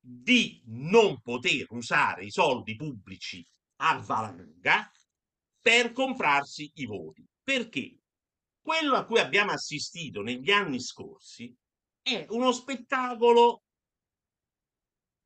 di 0.00 0.62
non 0.66 1.20
poter 1.20 1.66
usare 1.70 2.24
i 2.24 2.30
soldi 2.30 2.76
pubblici 2.76 3.46
a 3.80 3.98
valanga 3.98 4.90
per 5.60 5.92
comprarsi 5.92 6.70
i 6.74 6.86
voti. 6.86 7.26
Perché 7.42 7.98
quello 8.60 8.96
a 8.96 9.04
cui 9.04 9.18
abbiamo 9.18 9.52
assistito 9.52 10.22
negli 10.22 10.50
anni 10.50 10.80
scorsi 10.80 11.54
è 12.02 12.26
uno 12.30 12.52
spettacolo 12.52 13.62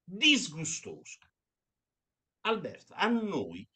disgustoso. 0.04 1.18
Alberto, 2.44 2.92
a 2.94 3.06
noi, 3.08 3.68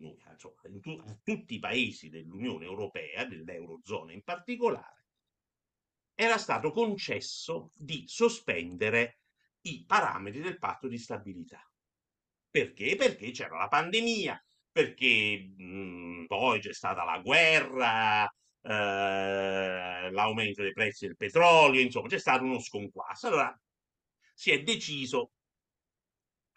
noi, 0.00 0.18
insomma, 0.28 1.04
a 1.04 1.18
tutti 1.22 1.54
i 1.54 1.58
paesi 1.60 2.08
dell'Unione 2.08 2.64
Europea, 2.64 3.24
dell'Eurozona 3.24 4.12
in 4.12 4.22
particolare, 4.22 4.99
era 6.22 6.36
stato 6.36 6.70
concesso 6.70 7.72
di 7.74 8.04
sospendere 8.06 9.20
i 9.62 9.84
parametri 9.86 10.42
del 10.42 10.58
patto 10.58 10.86
di 10.86 10.98
stabilità. 10.98 11.66
Perché? 12.50 12.94
Perché 12.94 13.30
c'era 13.30 13.56
la 13.56 13.68
pandemia, 13.68 14.38
perché 14.70 15.54
mh, 15.56 16.26
poi 16.26 16.60
c'è 16.60 16.74
stata 16.74 17.04
la 17.04 17.20
guerra, 17.20 18.24
eh, 18.60 20.10
l'aumento 20.10 20.60
dei 20.60 20.72
prezzi 20.74 21.06
del 21.06 21.16
petrolio, 21.16 21.80
insomma, 21.80 22.08
c'è 22.08 22.18
stato 22.18 22.44
uno 22.44 22.60
sconquasso. 22.60 23.28
Allora 23.28 23.58
si 24.34 24.50
è 24.50 24.62
deciso 24.62 25.32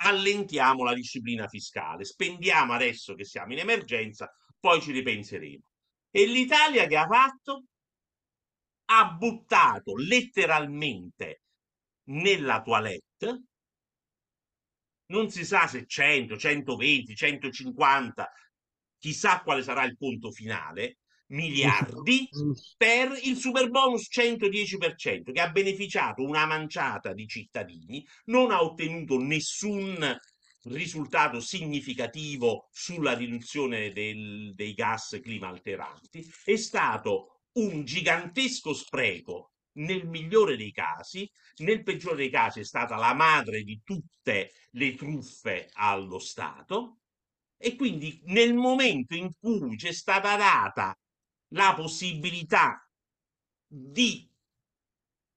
allentiamo 0.02 0.84
la 0.84 0.94
disciplina 0.94 1.48
fiscale, 1.48 2.04
spendiamo 2.04 2.74
adesso 2.74 3.14
che 3.14 3.24
siamo 3.24 3.54
in 3.54 3.60
emergenza, 3.60 4.30
poi 4.60 4.82
ci 4.82 4.92
ripenseremo. 4.92 5.64
E 6.12 6.26
l'Italia 6.26 6.86
che 6.86 6.98
ha 6.98 7.08
fatto? 7.08 7.64
Ha 8.86 9.12
buttato 9.12 9.96
letteralmente 9.96 11.42
nella 12.06 12.62
toilette, 12.62 13.44
non 15.08 15.30
si 15.30 15.46
sa 15.46 15.68
se 15.68 15.86
100, 15.86 16.38
120, 16.38 17.16
150, 17.16 18.30
chissà 18.98 19.42
quale 19.42 19.64
sarà 19.64 19.84
il 19.84 19.96
conto 19.98 20.32
finale, 20.32 20.98
miliardi 21.28 22.28
per 22.78 23.18
il 23.24 23.38
super 23.38 23.70
bonus 23.70 24.08
110% 24.10 25.32
che 25.32 25.42
ha 25.42 25.50
beneficiato 25.50 26.24
una 26.24 26.46
manciata 26.46 27.14
di 27.14 27.28
cittadini, 27.28 28.06
non 28.26 28.52
ha 28.52 28.62
ottenuto 28.62 29.20
nessun 29.20 30.18
risultato 30.66 31.42
significativo 31.42 32.70
sulla 32.72 33.14
riduzione 33.14 33.92
del- 33.92 34.54
dei 34.56 34.74
gas 34.74 35.20
climalteranti, 35.22 36.26
è 36.46 36.56
stato 36.56 37.33
un 37.54 37.84
gigantesco 37.84 38.74
spreco 38.74 39.52
nel 39.74 40.08
migliore 40.08 40.56
dei 40.56 40.72
casi, 40.72 41.30
nel 41.58 41.84
peggiore 41.84 42.16
dei 42.18 42.30
casi 42.30 42.60
è 42.62 42.64
stata 42.64 42.96
la 42.96 43.14
madre 43.14 43.64
di 43.64 43.82
tutte 43.84 44.52
le 44.72 44.96
truffe 44.96 45.70
allo 45.74 46.20
Stato. 46.20 47.00
E 47.58 47.76
quindi 47.76 48.22
nel 48.26 48.54
momento 48.54 49.16
in 49.16 49.32
cui 49.40 49.76
c'è 49.78 49.94
stata 49.94 50.36
data 50.36 50.98
la 51.54 51.74
possibilità 51.76 52.88
di 53.66 54.30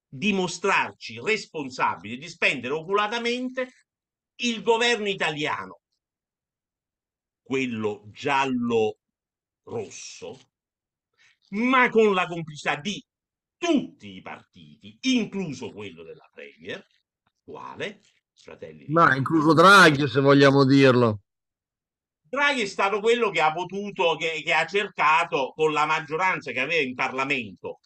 dimostrarci 0.08 1.20
responsabili 1.20 2.16
di 2.18 2.28
spendere 2.28 2.74
oculatamente 2.74 3.86
il 4.40 4.62
governo 4.62 5.08
italiano, 5.08 5.80
quello 7.42 8.08
giallo-rosso, 8.10 8.98
ma 11.56 11.88
con 11.88 12.12
la 12.14 12.26
complicità 12.26 12.76
di 12.76 13.04
tutti 13.56 14.14
i 14.14 14.22
partiti, 14.22 14.98
incluso 15.02 15.72
quello 15.72 16.02
della 16.02 16.28
Premier 16.32 16.84
attuale, 17.22 18.00
Fratelli 18.34 18.84
Ma 18.88 19.16
incluso 19.16 19.54
Draghi, 19.54 20.06
se 20.06 20.20
vogliamo 20.20 20.64
dirlo. 20.64 21.20
Draghi 22.20 22.62
è 22.62 22.66
stato 22.66 23.00
quello 23.00 23.30
che 23.30 23.40
ha 23.40 23.52
potuto, 23.52 24.16
che, 24.16 24.42
che 24.44 24.52
ha 24.52 24.66
cercato 24.66 25.52
con 25.54 25.72
la 25.72 25.86
maggioranza 25.86 26.52
che 26.52 26.60
aveva 26.60 26.82
in 26.82 26.94
Parlamento, 26.94 27.80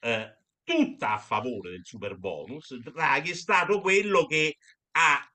eh, 0.00 0.38
tutta 0.62 1.14
a 1.14 1.18
favore 1.18 1.70
del 1.70 1.84
super 1.84 2.16
bonus. 2.16 2.76
Draghi 2.76 3.30
è 3.30 3.34
stato 3.34 3.80
quello 3.80 4.26
che 4.26 4.56
ha 4.92 5.28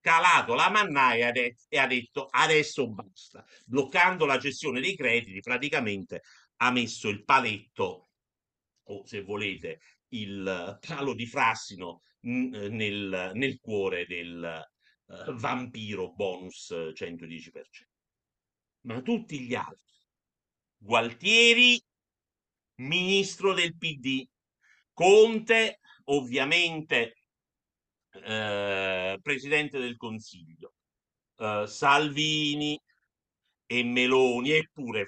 calato 0.00 0.54
la 0.54 0.70
mannaia 0.70 1.30
e 1.30 1.78
ha 1.78 1.86
detto 1.86 2.26
adesso 2.30 2.88
basta, 2.88 3.44
bloccando 3.66 4.24
la 4.24 4.38
gestione 4.38 4.80
dei 4.80 4.96
crediti, 4.96 5.40
praticamente 5.40 6.22
ha 6.62 6.70
messo 6.70 7.08
il 7.08 7.24
paletto, 7.24 8.08
o 8.84 9.06
se 9.06 9.22
volete, 9.22 9.80
il 10.08 10.78
palo 10.80 11.14
di 11.14 11.26
frassino 11.26 12.02
eh, 12.20 12.68
nel, 12.68 13.30
nel 13.34 13.58
cuore 13.60 14.06
del 14.06 14.44
eh, 14.44 15.32
vampiro 15.32 16.12
bonus 16.12 16.70
eh, 16.70 16.92
110%. 16.92 17.50
Ma 18.82 19.00
tutti 19.02 19.40
gli 19.40 19.54
altri, 19.54 19.84
Gualtieri, 20.76 21.80
ministro 22.76 23.52
del 23.52 23.76
PD, 23.76 24.26
Conte, 24.92 25.80
ovviamente 26.04 27.16
eh, 28.10 29.18
presidente 29.22 29.78
del 29.78 29.96
Consiglio, 29.96 30.74
eh, 31.36 31.64
Salvini 31.66 32.78
e 33.66 33.84
Meloni, 33.84 34.50
eppure 34.52 35.06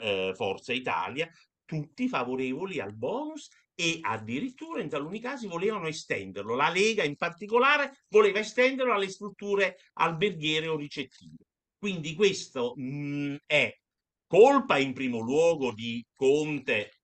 eh, 0.00 0.32
Forza 0.34 0.72
Italia, 0.72 1.30
tutti 1.64 2.08
favorevoli 2.08 2.80
al 2.80 2.94
bonus 2.96 3.48
e 3.74 3.98
addirittura 4.02 4.82
in 4.82 4.88
taluni 4.88 5.20
casi 5.20 5.46
volevano 5.46 5.86
estenderlo. 5.86 6.54
La 6.54 6.68
Lega 6.68 7.04
in 7.04 7.16
particolare 7.16 8.04
voleva 8.08 8.40
estenderlo 8.40 8.92
alle 8.92 9.08
strutture 9.08 9.76
alberghiere 9.94 10.66
o 10.66 10.76
ricettive. 10.76 11.46
Quindi 11.78 12.14
questo 12.14 12.74
mh, 12.76 13.36
è 13.46 13.74
colpa 14.26 14.78
in 14.78 14.92
primo 14.92 15.20
luogo 15.20 15.72
di 15.72 16.04
Conte 16.12 17.00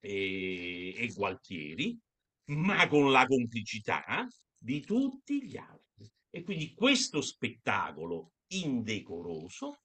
e, 0.00 0.94
e 0.96 1.12
Gualtieri, 1.14 1.98
ma 2.52 2.88
con 2.88 3.10
la 3.12 3.26
complicità 3.26 4.26
di 4.56 4.80
tutti 4.80 5.44
gli 5.44 5.56
altri. 5.56 6.10
E 6.30 6.42
quindi 6.42 6.74
questo 6.74 7.20
spettacolo 7.20 8.32
indecoroso 8.52 9.82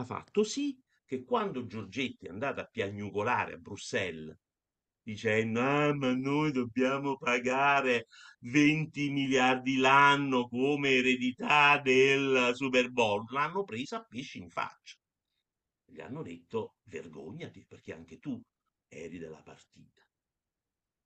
ha 0.00 0.04
fatto 0.04 0.44
sì 0.44 0.78
che 1.04 1.24
quando 1.24 1.66
Giorgetti 1.66 2.26
è 2.26 2.30
andato 2.30 2.60
a 2.60 2.66
piagnucolare 2.66 3.54
a 3.54 3.58
Bruxelles 3.58 4.36
dicendo 5.08 5.60
ah, 5.60 5.94
ma 5.94 6.14
noi 6.14 6.52
dobbiamo 6.52 7.16
pagare 7.16 8.08
20 8.40 9.08
miliardi 9.08 9.78
l'anno 9.78 10.46
come 10.48 10.90
eredità 10.90 11.80
del 11.80 12.50
Super 12.54 12.90
Bowl, 12.90 13.24
l'hanno 13.30 13.64
presa 13.64 13.96
a 13.96 14.04
pesci 14.04 14.36
in 14.36 14.50
faccia. 14.50 14.98
Gli 15.86 16.00
hanno 16.02 16.22
detto 16.22 16.74
vergognati 16.84 17.64
perché 17.66 17.94
anche 17.94 18.18
tu 18.18 18.38
eri 18.86 19.16
della 19.16 19.42
partita. 19.42 20.06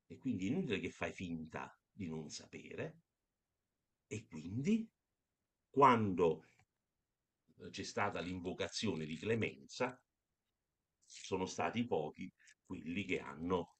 E 0.08 0.18
quindi 0.18 0.48
inutile 0.48 0.80
che 0.80 0.90
fai 0.90 1.12
finta 1.12 1.72
di 1.92 2.08
non 2.08 2.28
sapere. 2.28 3.02
E 4.08 4.26
quindi, 4.26 4.84
quando 5.70 6.44
c'è 7.70 7.82
stata 7.82 8.20
l'invocazione 8.20 9.04
di 9.06 9.16
clemenza, 9.16 10.00
sono 11.04 11.46
stati 11.46 11.86
pochi 11.86 12.32
quelli 12.64 13.04
che 13.04 13.20
hanno 13.20 13.76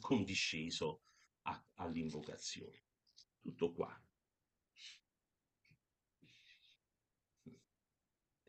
condisceso 0.00 1.02
all'invocazione. 1.74 2.82
Tutto 3.40 3.72
qua. 3.72 4.02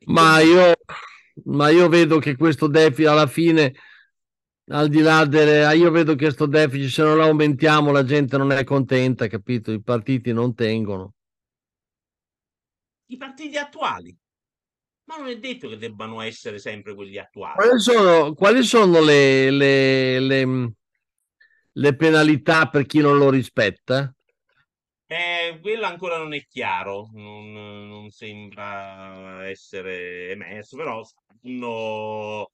Ma 0.05 0.39
io, 0.39 0.73
ma 1.45 1.69
io 1.69 1.89
vedo 1.89 2.19
che 2.19 2.35
questo 2.35 2.67
deficit 2.67 3.07
alla 3.07 3.27
fine, 3.27 3.73
al 4.67 4.87
di 4.87 5.01
là 5.01 5.25
delle... 5.25 5.75
Io 5.75 5.91
vedo 5.91 6.15
che 6.15 6.25
questo 6.25 6.45
deficit, 6.45 6.89
se 6.89 7.03
non 7.03 7.17
lo 7.17 7.23
aumentiamo, 7.23 7.91
la 7.91 8.03
gente 8.03 8.37
non 8.37 8.51
è 8.51 8.63
contenta, 8.63 9.27
capito? 9.27 9.71
I 9.71 9.81
partiti 9.81 10.31
non 10.31 10.53
tengono. 10.53 11.15
I 13.07 13.17
partiti 13.17 13.57
attuali. 13.57 14.15
Ma 15.05 15.17
non 15.17 15.27
è 15.27 15.37
detto 15.37 15.69
che 15.69 15.77
debbano 15.77 16.21
essere 16.21 16.57
sempre 16.57 16.95
quelli 16.95 17.17
attuali. 17.19 17.55
Quali 17.55 17.79
sono, 17.79 18.33
quali 18.33 18.63
sono 18.63 19.01
le, 19.01 19.51
le, 19.51 20.19
le, 20.19 20.71
le 21.71 21.95
penalità 21.95 22.67
per 22.69 22.87
chi 22.87 22.99
non 22.99 23.17
lo 23.17 23.29
rispetta? 23.29 24.11
Eh, 25.07 25.59
quello 25.61 25.85
ancora 25.85 26.17
non 26.17 26.33
è 26.33 26.43
chiaro, 26.47 27.11
non, 27.13 27.51
non 27.51 28.09
sembra 28.09 29.47
essere 29.47 30.31
emerso, 30.31 30.75
però 30.75 31.03
saranno, 31.03 32.49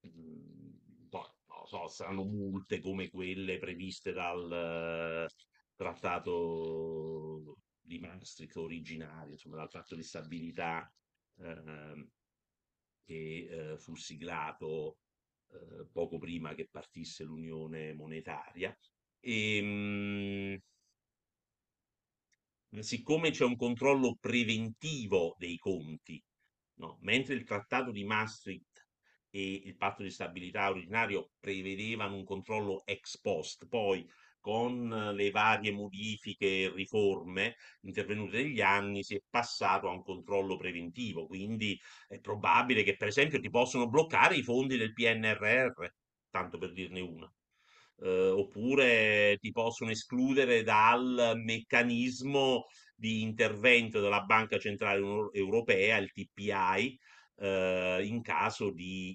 boh, 0.00 1.34
non 1.48 1.66
so, 1.66 1.88
saranno 1.88 2.22
multe 2.22 2.80
come 2.80 3.10
quelle 3.10 3.58
previste 3.58 4.12
dal 4.12 5.26
trattato 5.74 7.56
di 7.86 7.98
Maastricht 7.98 8.56
originario, 8.56 9.32
insomma, 9.32 9.56
dal 9.56 9.70
tratto 9.70 9.94
di 9.94 10.02
stabilità 10.02 10.92
eh, 11.38 12.08
che 13.04 13.48
eh, 13.48 13.78
fu 13.78 13.94
siglato 13.94 14.98
eh, 15.52 15.86
poco 15.92 16.18
prima 16.18 16.54
che 16.54 16.68
partisse 16.68 17.24
l'unione 17.24 17.94
monetaria. 17.94 18.76
E, 19.20 19.56
ehm, 19.58 20.58
mh, 22.68 22.78
siccome 22.80 23.30
c'è 23.30 23.44
un 23.44 23.56
controllo 23.56 24.16
preventivo 24.20 25.36
dei 25.38 25.56
conti, 25.58 26.22
no? 26.74 26.98
mentre 27.02 27.34
il 27.34 27.44
trattato 27.44 27.90
di 27.90 28.04
Maastricht 28.04 28.86
e 29.30 29.62
il 29.64 29.76
patto 29.76 30.02
di 30.02 30.10
stabilità 30.10 30.68
originario 30.70 31.30
prevedevano 31.38 32.16
un 32.16 32.24
controllo 32.24 32.84
ex 32.84 33.18
post, 33.20 33.66
poi 33.68 34.08
con 34.46 35.10
le 35.12 35.30
varie 35.32 35.72
modifiche 35.72 36.46
e 36.46 36.72
riforme 36.72 37.56
intervenute 37.80 38.44
negli 38.44 38.60
anni 38.60 39.02
si 39.02 39.16
è 39.16 39.20
passato 39.28 39.88
a 39.88 39.90
un 39.90 40.04
controllo 40.04 40.56
preventivo, 40.56 41.26
quindi 41.26 41.76
è 42.06 42.20
probabile 42.20 42.84
che 42.84 42.94
per 42.94 43.08
esempio 43.08 43.40
ti 43.40 43.50
possono 43.50 43.88
bloccare 43.88 44.36
i 44.36 44.44
fondi 44.44 44.76
del 44.76 44.92
PNRR, 44.92 45.86
tanto 46.30 46.58
per 46.58 46.72
dirne 46.72 47.00
una. 47.00 47.28
Eh, 47.98 48.28
oppure 48.28 49.36
ti 49.40 49.50
possono 49.50 49.90
escludere 49.90 50.62
dal 50.62 51.32
meccanismo 51.42 52.66
di 52.94 53.22
intervento 53.22 54.00
della 54.00 54.20
Banca 54.20 54.58
Centrale 54.58 55.28
Europea, 55.32 55.96
il 55.96 56.12
TPI, 56.12 56.96
eh, 57.38 58.00
in 58.04 58.22
caso 58.22 58.70
di 58.70 59.12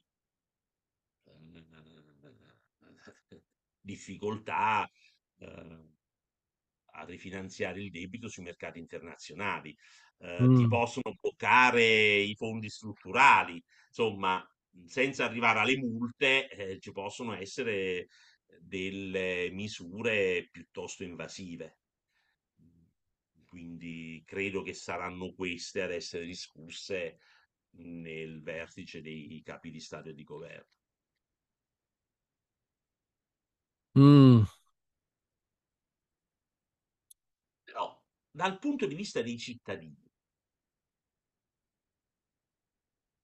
difficoltà 3.80 4.90
eh, 5.42 5.90
a 6.94 7.06
rifinanziare 7.06 7.82
il 7.82 7.92
debito 7.92 8.28
sui 8.28 8.44
mercati 8.44 8.80
internazionali. 8.80 9.76
Eh, 10.20 10.42
mm. 10.42 10.56
Ti 10.56 10.68
possono 10.68 11.16
bloccare 11.20 12.20
i 12.20 12.36
fondi 12.36 12.70
strutturali, 12.70 13.64
insomma, 13.88 14.46
senza 14.86 15.26
arrivare 15.26 15.60
alle 15.60 15.78
multe, 15.78 16.50
eh, 16.50 16.80
ci 16.80 16.92
possono 16.92 17.34
essere 17.34 18.08
delle 18.60 19.50
misure 19.52 20.48
piuttosto 20.52 21.04
invasive. 21.04 21.78
Quindi 23.48 24.24
credo 24.26 24.62
che 24.62 24.74
saranno 24.74 25.34
queste 25.34 25.82
ad 25.82 25.92
essere 25.92 26.26
discusse 26.26 27.20
nel 27.72 28.42
vertice 28.42 29.02
dei 29.02 29.42
capi 29.44 29.72
di 29.72 29.80
Stato 29.80 30.10
e 30.10 30.14
di 30.14 30.24
governo. 30.24 30.70
Mm. 33.98 34.44
Dal 38.32 38.58
punto 38.60 38.86
di 38.86 38.96
vista 38.96 39.22
dei 39.22 39.38
cittadini. 39.38 40.10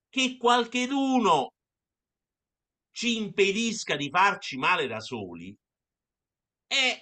Che 0.10 0.38
qualcheduno 0.38 1.54
ci 2.92 3.18
impedisca 3.18 3.96
di 3.96 4.10
farci 4.10 4.58
male 4.58 4.88
da 4.88 5.00
soli 5.00 5.56
è 6.66 7.00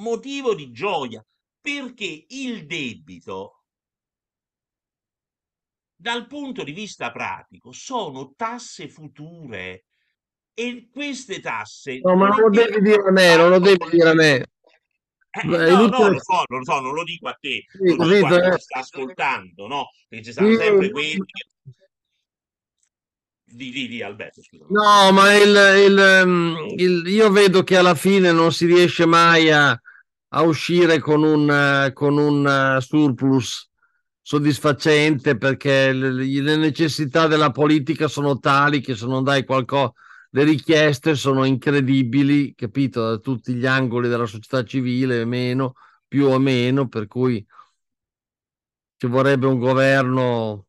motivo 0.00 0.54
di 0.54 0.70
gioia 0.72 1.24
perché 1.60 2.26
il 2.28 2.66
debito 2.66 3.64
dal 5.94 6.26
punto 6.26 6.64
di 6.64 6.72
vista 6.72 7.12
pratico 7.12 7.72
sono 7.72 8.32
tasse 8.34 8.88
future 8.88 9.84
e 10.52 10.88
queste 10.90 11.40
tasse 11.40 12.00
no 12.00 12.16
ma 12.16 12.28
non 12.28 12.40
lo 12.40 12.50
devi 12.50 12.80
dire 12.80 13.06
a 13.06 13.10
me 13.12 13.36
non 13.36 13.50
lo 13.50 13.58
devi 13.58 13.88
dire 13.90 14.08
a 14.08 14.14
me 14.14 14.46
eh, 15.32 15.46
no, 15.46 15.86
no, 15.86 16.08
lo 16.08 16.20
so, 16.20 16.44
lo 16.48 16.64
so, 16.64 16.80
non 16.80 16.92
lo 16.92 17.04
dico 17.04 17.28
a 17.28 17.36
te, 17.40 17.64
sì, 17.68 17.96
lo 17.96 18.08
dico 18.08 18.26
a 18.26 18.40
chi 18.40 18.56
ci 18.56 18.62
sta 18.62 18.78
ascoltando, 18.80 19.66
no? 19.68 19.90
Perché 20.08 20.24
ci 20.24 20.32
stanno 20.32 20.56
sempre 20.56 20.90
quelli. 20.90 21.24
Di, 23.52 23.70
di, 23.70 23.88
di 23.88 24.02
Alberto, 24.02 24.42
scusa. 24.42 24.64
No, 24.68 25.10
ma 25.12 25.34
il, 25.34 25.84
il, 25.86 26.22
mm, 26.24 26.56
il, 26.76 27.06
io 27.06 27.30
vedo 27.30 27.64
che 27.64 27.76
alla 27.76 27.96
fine 27.96 28.30
non 28.30 28.52
si 28.52 28.66
riesce 28.66 29.06
mai 29.06 29.50
a, 29.50 29.70
a 30.28 30.42
uscire 30.42 31.00
con 31.00 31.24
un, 31.24 31.90
con 31.92 32.16
un 32.16 32.78
surplus 32.80 33.68
soddisfacente 34.22 35.36
perché 35.36 35.92
le, 35.92 36.12
le 36.12 36.56
necessità 36.56 37.26
della 37.26 37.50
politica 37.50 38.06
sono 38.06 38.38
tali 38.38 38.80
che 38.80 38.94
se 38.94 39.06
non 39.06 39.24
dai 39.24 39.44
qualcosa 39.44 39.92
le 40.30 40.44
richieste 40.44 41.14
sono 41.14 41.44
incredibili, 41.44 42.54
capito, 42.54 43.08
da 43.08 43.18
tutti 43.18 43.54
gli 43.54 43.66
angoli 43.66 44.08
della 44.08 44.26
società 44.26 44.64
civile, 44.64 45.24
meno, 45.24 45.74
più 46.06 46.26
o 46.26 46.38
meno, 46.38 46.88
per 46.88 47.06
cui 47.06 47.44
ci 48.96 49.06
vorrebbe 49.06 49.46
un 49.46 49.58
governo, 49.58 50.66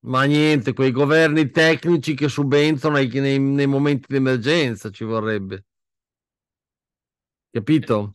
ma 0.00 0.24
niente, 0.24 0.72
quei 0.72 0.92
governi 0.92 1.50
tecnici 1.50 2.14
che 2.14 2.28
subentrano 2.28 2.96
nei, 2.96 3.08
nei, 3.08 3.38
nei 3.38 3.66
momenti 3.66 4.06
di 4.08 4.16
emergenza 4.16 4.90
ci 4.90 5.04
vorrebbe. 5.04 5.64
Capito? 7.50 8.12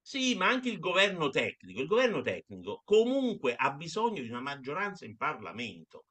Sì, 0.00 0.34
ma 0.36 0.48
anche 0.48 0.68
il 0.68 0.78
governo 0.78 1.28
tecnico. 1.28 1.80
Il 1.80 1.86
governo 1.86 2.22
tecnico 2.22 2.82
comunque 2.84 3.54
ha 3.54 3.72
bisogno 3.72 4.22
di 4.22 4.28
una 4.28 4.40
maggioranza 4.40 5.04
in 5.04 5.16
Parlamento. 5.16 6.04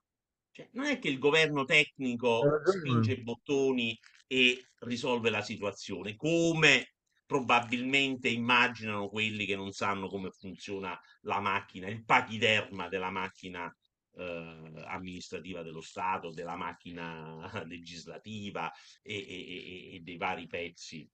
Cioè, 0.51 0.69
non 0.73 0.85
è 0.85 0.99
che 0.99 1.07
il 1.07 1.17
governo 1.17 1.63
tecnico 1.63 2.41
spinge 2.65 3.13
i 3.13 3.23
bottoni 3.23 3.97
e 4.27 4.67
risolve 4.79 5.29
la 5.29 5.41
situazione, 5.41 6.15
come 6.15 6.93
probabilmente 7.25 8.27
immaginano 8.27 9.07
quelli 9.07 9.45
che 9.45 9.55
non 9.55 9.71
sanno 9.71 10.09
come 10.09 10.31
funziona 10.31 10.99
la 11.21 11.39
macchina, 11.39 11.87
il 11.87 12.03
pachiderma 12.03 12.89
della 12.89 13.09
macchina 13.09 13.73
eh, 14.15 14.83
amministrativa 14.85 15.61
dello 15.61 15.79
Stato, 15.79 16.31
della 16.31 16.57
macchina 16.57 17.49
legislativa 17.65 18.69
e, 19.01 19.15
e, 19.15 19.95
e 19.95 19.99
dei 20.01 20.17
vari 20.17 20.47
pezzi 20.47 21.09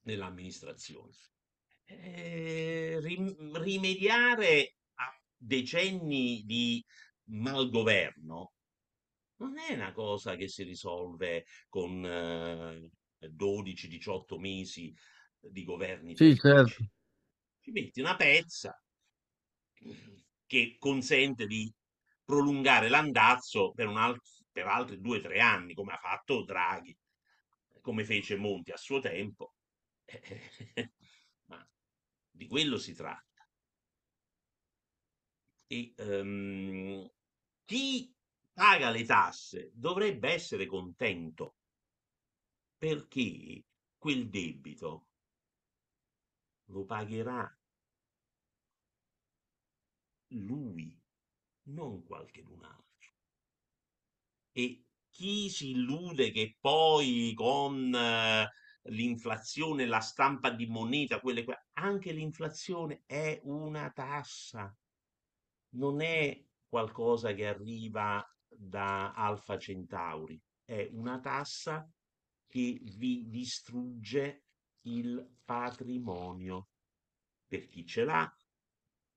dell'amministrazione. 0.00 1.12
Eh, 1.84 3.00
rimediare 3.54 4.76
a 4.94 5.20
decenni 5.36 6.44
di 6.44 6.84
malgoverno 7.24 8.52
non 9.40 9.58
è 9.58 9.72
una 9.74 9.92
cosa 9.92 10.36
che 10.36 10.48
si 10.48 10.62
risolve 10.62 11.44
con 11.68 12.04
eh, 12.04 12.90
12-18 13.28 14.38
mesi 14.38 14.94
di 15.40 15.64
governi 15.64 16.16
sì, 16.16 16.36
certo. 16.36 16.84
Ci 17.60 17.70
metti 17.72 18.00
una 18.00 18.16
pezza 18.16 18.78
che 20.46 20.76
consente 20.78 21.46
di 21.46 21.72
prolungare 22.24 22.88
l'andazzo 22.88 23.72
per, 23.72 23.86
un 23.86 23.96
alt- 23.96 24.44
per 24.50 24.66
altri 24.66 25.00
due 25.00 25.18
o 25.18 25.20
tre 25.20 25.40
anni, 25.40 25.74
come 25.74 25.92
ha 25.92 25.98
fatto 25.98 26.44
Draghi, 26.44 26.96
come 27.80 28.04
fece 28.04 28.36
Monti 28.36 28.72
a 28.72 28.76
suo 28.76 29.00
tempo. 29.00 29.54
Ma 31.46 31.68
di 32.30 32.46
quello 32.46 32.78
si 32.78 32.94
tratta. 32.94 33.48
E, 35.66 35.94
um, 35.98 37.08
chi 37.64 38.12
paga 38.60 38.90
le 38.90 39.06
tasse 39.06 39.70
dovrebbe 39.72 40.34
essere 40.34 40.66
contento 40.66 41.54
perché 42.76 43.64
quel 43.96 44.28
debito 44.28 45.06
lo 46.66 46.84
pagherà 46.84 47.58
lui, 50.32 50.94
non 51.68 52.04
qualcun 52.04 52.62
altro. 52.62 53.14
E 54.52 54.84
chi 55.08 55.48
si 55.48 55.70
illude 55.70 56.30
che 56.30 56.58
poi 56.60 57.32
con 57.34 57.90
uh, 57.90 58.90
l'inflazione, 58.90 59.86
la 59.86 60.00
stampa 60.00 60.50
di 60.50 60.66
moneta, 60.66 61.18
quelle, 61.18 61.46
anche 61.78 62.12
l'inflazione 62.12 63.04
è 63.06 63.40
una 63.44 63.90
tassa, 63.90 64.76
non 65.76 66.02
è 66.02 66.44
qualcosa 66.68 67.32
che 67.32 67.46
arriva 67.46 68.22
da 68.56 69.12
Alfa 69.12 69.58
Centauri, 69.58 70.40
è 70.64 70.88
una 70.92 71.20
tassa 71.20 71.90
che 72.46 72.80
vi 72.96 73.28
distrugge 73.28 74.44
il 74.82 75.38
patrimonio 75.44 76.68
per 77.46 77.66
chi 77.66 77.84
ce 77.86 78.04
l'ha, 78.04 78.36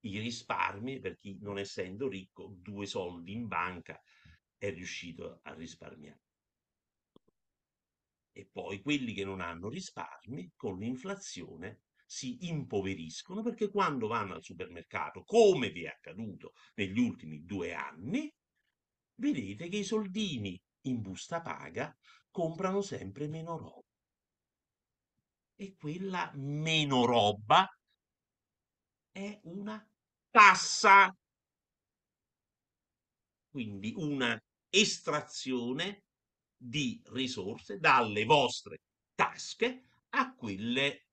i 0.02 0.20
risparmi 0.20 1.00
per 1.00 1.18
chi 1.18 1.38
non 1.40 1.58
essendo 1.58 2.08
ricco, 2.08 2.56
due 2.58 2.86
soldi 2.86 3.34
in 3.34 3.48
banca 3.48 4.02
è 4.58 4.72
riuscito 4.72 5.40
a 5.44 5.54
risparmiare. 5.54 6.22
E 8.32 8.50
poi 8.52 8.82
quelli 8.82 9.14
che 9.14 9.24
non 9.24 9.42
hanno 9.42 9.70
risparmi 9.70 10.54
con 10.56 10.80
l'inflazione 10.80 11.82
si 12.06 12.48
impoveriscono 12.48 13.42
perché 13.42 13.70
quando 13.70 14.08
vanno 14.08 14.34
al 14.34 14.44
supermercato, 14.44 15.24
come 15.24 15.70
vi 15.70 15.84
è 15.84 15.88
accaduto 15.88 16.54
negli 16.76 17.00
ultimi 17.00 17.44
due 17.44 17.74
anni, 17.74 18.34
vedete 19.24 19.70
che 19.70 19.78
i 19.78 19.84
soldini 19.84 20.60
in 20.88 21.02
busta 21.02 21.42
paga 21.42 21.96
comprano 22.30 22.82
sempre 22.82 23.28
meno 23.28 23.58
roba. 23.58 23.82
E 25.56 25.76
quella 25.76 26.32
meno 26.36 27.06
roba 27.06 27.68
è 29.12 29.40
una 29.44 29.88
tassa, 30.30 31.16
quindi 33.50 33.94
una 33.96 34.38
estrazione 34.70 36.04
di 36.58 37.02
risorse 37.06 37.78
dalle 37.78 38.26
vostre 38.26 38.82
tasche 39.14 39.90
a 40.10 40.34
quelle 40.34 41.08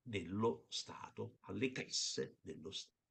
dello 0.00 0.66
Stato, 0.68 1.38
alle 1.42 1.72
casse 1.72 2.38
dello 2.40 2.70
Stato. 2.70 3.01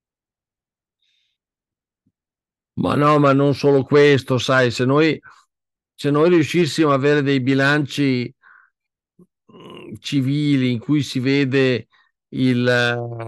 Ma 2.74 2.96
no, 2.96 3.20
ma 3.20 3.34
non 3.34 3.54
solo 3.54 3.84
questo, 3.84 4.38
sai, 4.38 4.72
se 4.72 4.86
noi, 4.86 5.20
se 5.94 6.10
noi 6.10 6.30
riuscissimo 6.30 6.90
ad 6.90 7.00
avere 7.00 7.22
dei 7.22 7.42
bilanci 7.42 8.34
mm, 9.54 9.94
civili 10.00 10.72
in 10.72 10.80
cui 10.80 11.02
si 11.04 11.20
vede 11.20 11.88
il, 12.30 12.68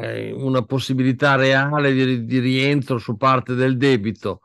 eh, 0.01 0.31
una 0.31 0.63
possibilità 0.63 1.35
reale 1.35 1.93
di, 1.93 2.25
di 2.25 2.39
rientro 2.39 2.97
su 2.97 3.17
parte 3.17 3.53
del 3.55 3.77
debito, 3.77 4.41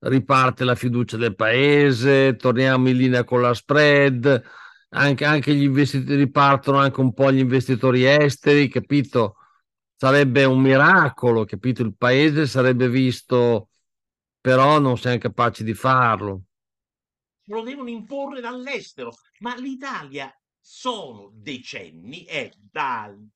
riparte 0.00 0.64
la 0.64 0.74
fiducia 0.74 1.16
del 1.16 1.34
paese, 1.34 2.36
torniamo 2.36 2.88
in 2.88 2.96
linea 2.96 3.24
con 3.24 3.40
la 3.42 3.54
spread, 3.54 4.42
anche, 4.90 5.24
anche 5.24 5.54
gli 5.54 5.62
investitori 5.64 6.16
ripartono 6.16 6.78
anche 6.78 7.00
un 7.00 7.12
po' 7.12 7.30
gli 7.32 7.38
investitori 7.38 8.04
esteri, 8.04 8.68
capito? 8.68 9.36
Sarebbe 9.96 10.44
un 10.44 10.60
miracolo, 10.60 11.44
capito? 11.44 11.82
Il 11.82 11.94
paese 11.96 12.46
sarebbe 12.46 12.88
visto, 12.88 13.70
però 14.48 14.78
non 14.78 14.96
siamo 14.96 15.18
capaci 15.18 15.62
di 15.62 15.74
farlo. 15.74 16.44
Lo 17.48 17.60
devono 17.60 17.90
imporre 17.90 18.40
dall'estero, 18.40 19.12
ma 19.40 19.54
l'Italia 19.56 20.34
sono 20.58 21.30
decenni, 21.34 22.24
è 22.24 22.50
dal 22.58 23.28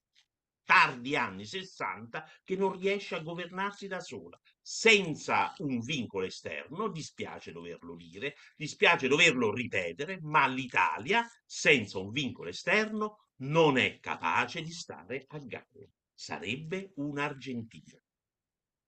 tardi 0.64 1.14
anni 1.14 1.44
60 1.44 2.26
che 2.42 2.56
non 2.56 2.78
riesce 2.78 3.14
a 3.14 3.20
governarsi 3.20 3.88
da 3.88 4.00
sola, 4.00 4.40
senza 4.62 5.52
un 5.58 5.80
vincolo 5.80 6.24
esterno, 6.24 6.88
dispiace 6.88 7.52
doverlo 7.52 7.94
dire, 7.94 8.36
dispiace 8.56 9.06
doverlo 9.06 9.52
ripetere, 9.52 10.18
ma 10.22 10.46
l'Italia 10.46 11.28
senza 11.44 11.98
un 11.98 12.10
vincolo 12.10 12.48
esterno 12.48 13.26
non 13.40 13.76
è 13.76 13.98
capace 14.00 14.62
di 14.62 14.72
stare 14.72 15.26
a 15.28 15.38
galla. 15.40 15.86
Sarebbe 16.14 16.92
un'Argentina. 16.96 18.02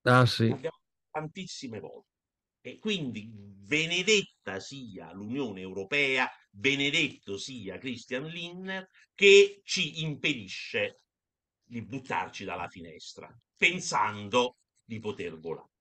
Ah 0.05 0.25
sì. 0.25 0.49
L'abbiamo 0.49 0.81
tantissime 1.11 1.81
volte. 1.81 2.13
E 2.67 2.79
quindi 2.79 3.29
benedetta 3.29 4.59
sia 4.59 5.13
l'Unione 5.13 5.61
Europea, 5.61 6.27
benedetto 6.49 7.37
sia 7.37 7.77
Christian 7.77 8.25
Linner 8.25 8.89
che 9.15 9.61
ci 9.65 10.03
impedisce 10.03 11.03
di 11.63 11.83
buttarci 11.83 12.47
dalla 12.47 12.67
finestra, 12.69 13.31
pensando 13.55 14.57
di 14.83 14.99
poter 14.99 15.39
volare, 15.39 15.73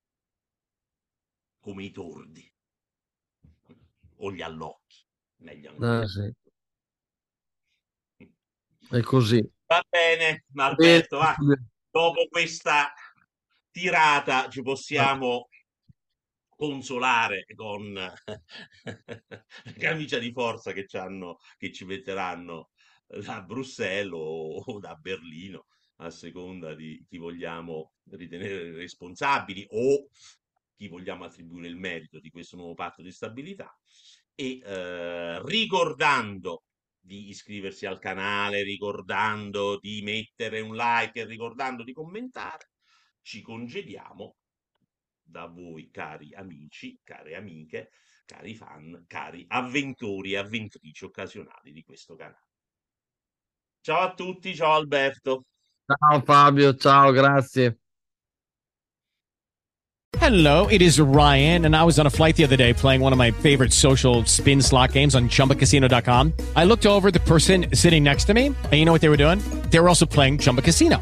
come 1.62 1.86
i 1.86 1.92
tordi 1.92 2.54
o 4.18 4.34
gli 4.34 4.42
allocchi, 4.42 5.06
meglio 5.38 5.70
ancora. 5.70 6.00
Ah, 6.00 6.06
sì. 6.06 6.34
È 8.90 9.00
così. 9.00 9.52
Va 9.68 9.82
bene, 9.88 10.44
Alberto, 10.56 11.18
va. 11.18 11.34
dopo 11.90 12.28
questa 12.28 12.94
tirata 13.72 14.50
ci 14.50 14.62
possiamo 14.62 15.48
consolare 16.64 17.44
con 17.56 17.92
la 17.92 18.14
camicia 19.78 20.18
di 20.18 20.32
forza 20.32 20.72
che, 20.72 20.86
che 20.86 21.72
ci 21.74 21.84
metteranno 21.84 22.70
da 23.06 23.42
Bruxelles 23.42 24.14
o, 24.14 24.60
o 24.60 24.80
da 24.80 24.96
Berlino 24.96 25.66
a 25.98 26.10
seconda 26.10 26.74
di 26.74 27.04
chi 27.06 27.18
vogliamo 27.18 27.92
ritenere 28.12 28.72
responsabili 28.72 29.68
o 29.72 30.08
chi 30.78 30.88
vogliamo 30.88 31.26
attribuire 31.26 31.68
il 31.68 31.76
merito 31.76 32.22
di 32.22 32.30
questo 32.30 32.56
nuovo 32.56 32.76
patto 32.76 33.02
di 33.02 33.12
stabilità. 33.12 33.78
E 34.34 34.60
eh, 34.64 35.46
ricordando 35.46 36.64
di 36.98 37.28
iscriversi 37.28 37.86
al 37.86 38.00
canale, 38.00 38.64
ricordando 38.64 39.78
di 39.80 40.02
mettere 40.02 40.62
un 40.62 40.76
like 40.76 41.20
e 41.20 41.26
ricordando 41.26 41.84
di 41.84 41.92
commentare, 41.92 42.70
ci 43.22 43.42
congediamo 43.42 44.38
da 45.34 45.48
voi 45.48 45.90
cari 45.90 46.32
amici, 46.36 47.00
care 47.04 47.36
amiche, 47.36 47.90
cari 48.24 48.56
fan, 48.56 49.04
cari 49.08 49.44
avventori 49.50 50.34
e 50.34 50.38
avventrici 50.38 51.04
occasionali 51.04 51.72
di 51.72 51.84
questo 51.84 52.16
canale. 52.16 52.52
Ciao 53.82 54.02
a 54.02 54.14
tutti, 54.14 54.56
ciao 54.56 54.74
Alberto. 54.74 55.46
Ciao 55.86 56.22
Fabio, 56.22 56.76
ciao, 56.76 57.12
grazie. 57.12 57.80
Hello, 60.18 60.68
it 60.68 60.82
is 60.82 61.02
Ryan, 61.02 61.66
and 61.66 61.76
I 61.76 61.84
was 61.84 62.00
on 62.00 62.06
a 62.06 62.10
flight 62.10 62.38
the 62.38 62.44
other 62.44 62.56
day 62.56 62.72
playing 62.72 63.02
one 63.02 63.12
of 63.12 63.18
my 63.18 63.32
favorite 63.32 63.74
social 63.74 64.24
spin 64.26 64.62
slot 64.62 64.94
games 64.94 65.16
on 65.16 65.28
chumbacasino.com. 65.28 66.32
I 66.56 66.64
looked 66.64 66.86
over 66.86 67.10
the 67.12 67.20
person 67.20 67.66
sitting 67.74 68.04
next 68.04 68.26
to 68.26 68.34
me, 68.34 68.46
and 68.48 68.74
you 68.74 68.86
know 68.86 68.94
what 68.94 69.02
they 69.02 69.10
were 69.10 69.18
doing? 69.18 69.40
They 69.70 69.80
were 69.80 69.90
also 69.90 70.06
playing 70.06 70.38
Chumba 70.38 70.62
Casino. 70.62 71.02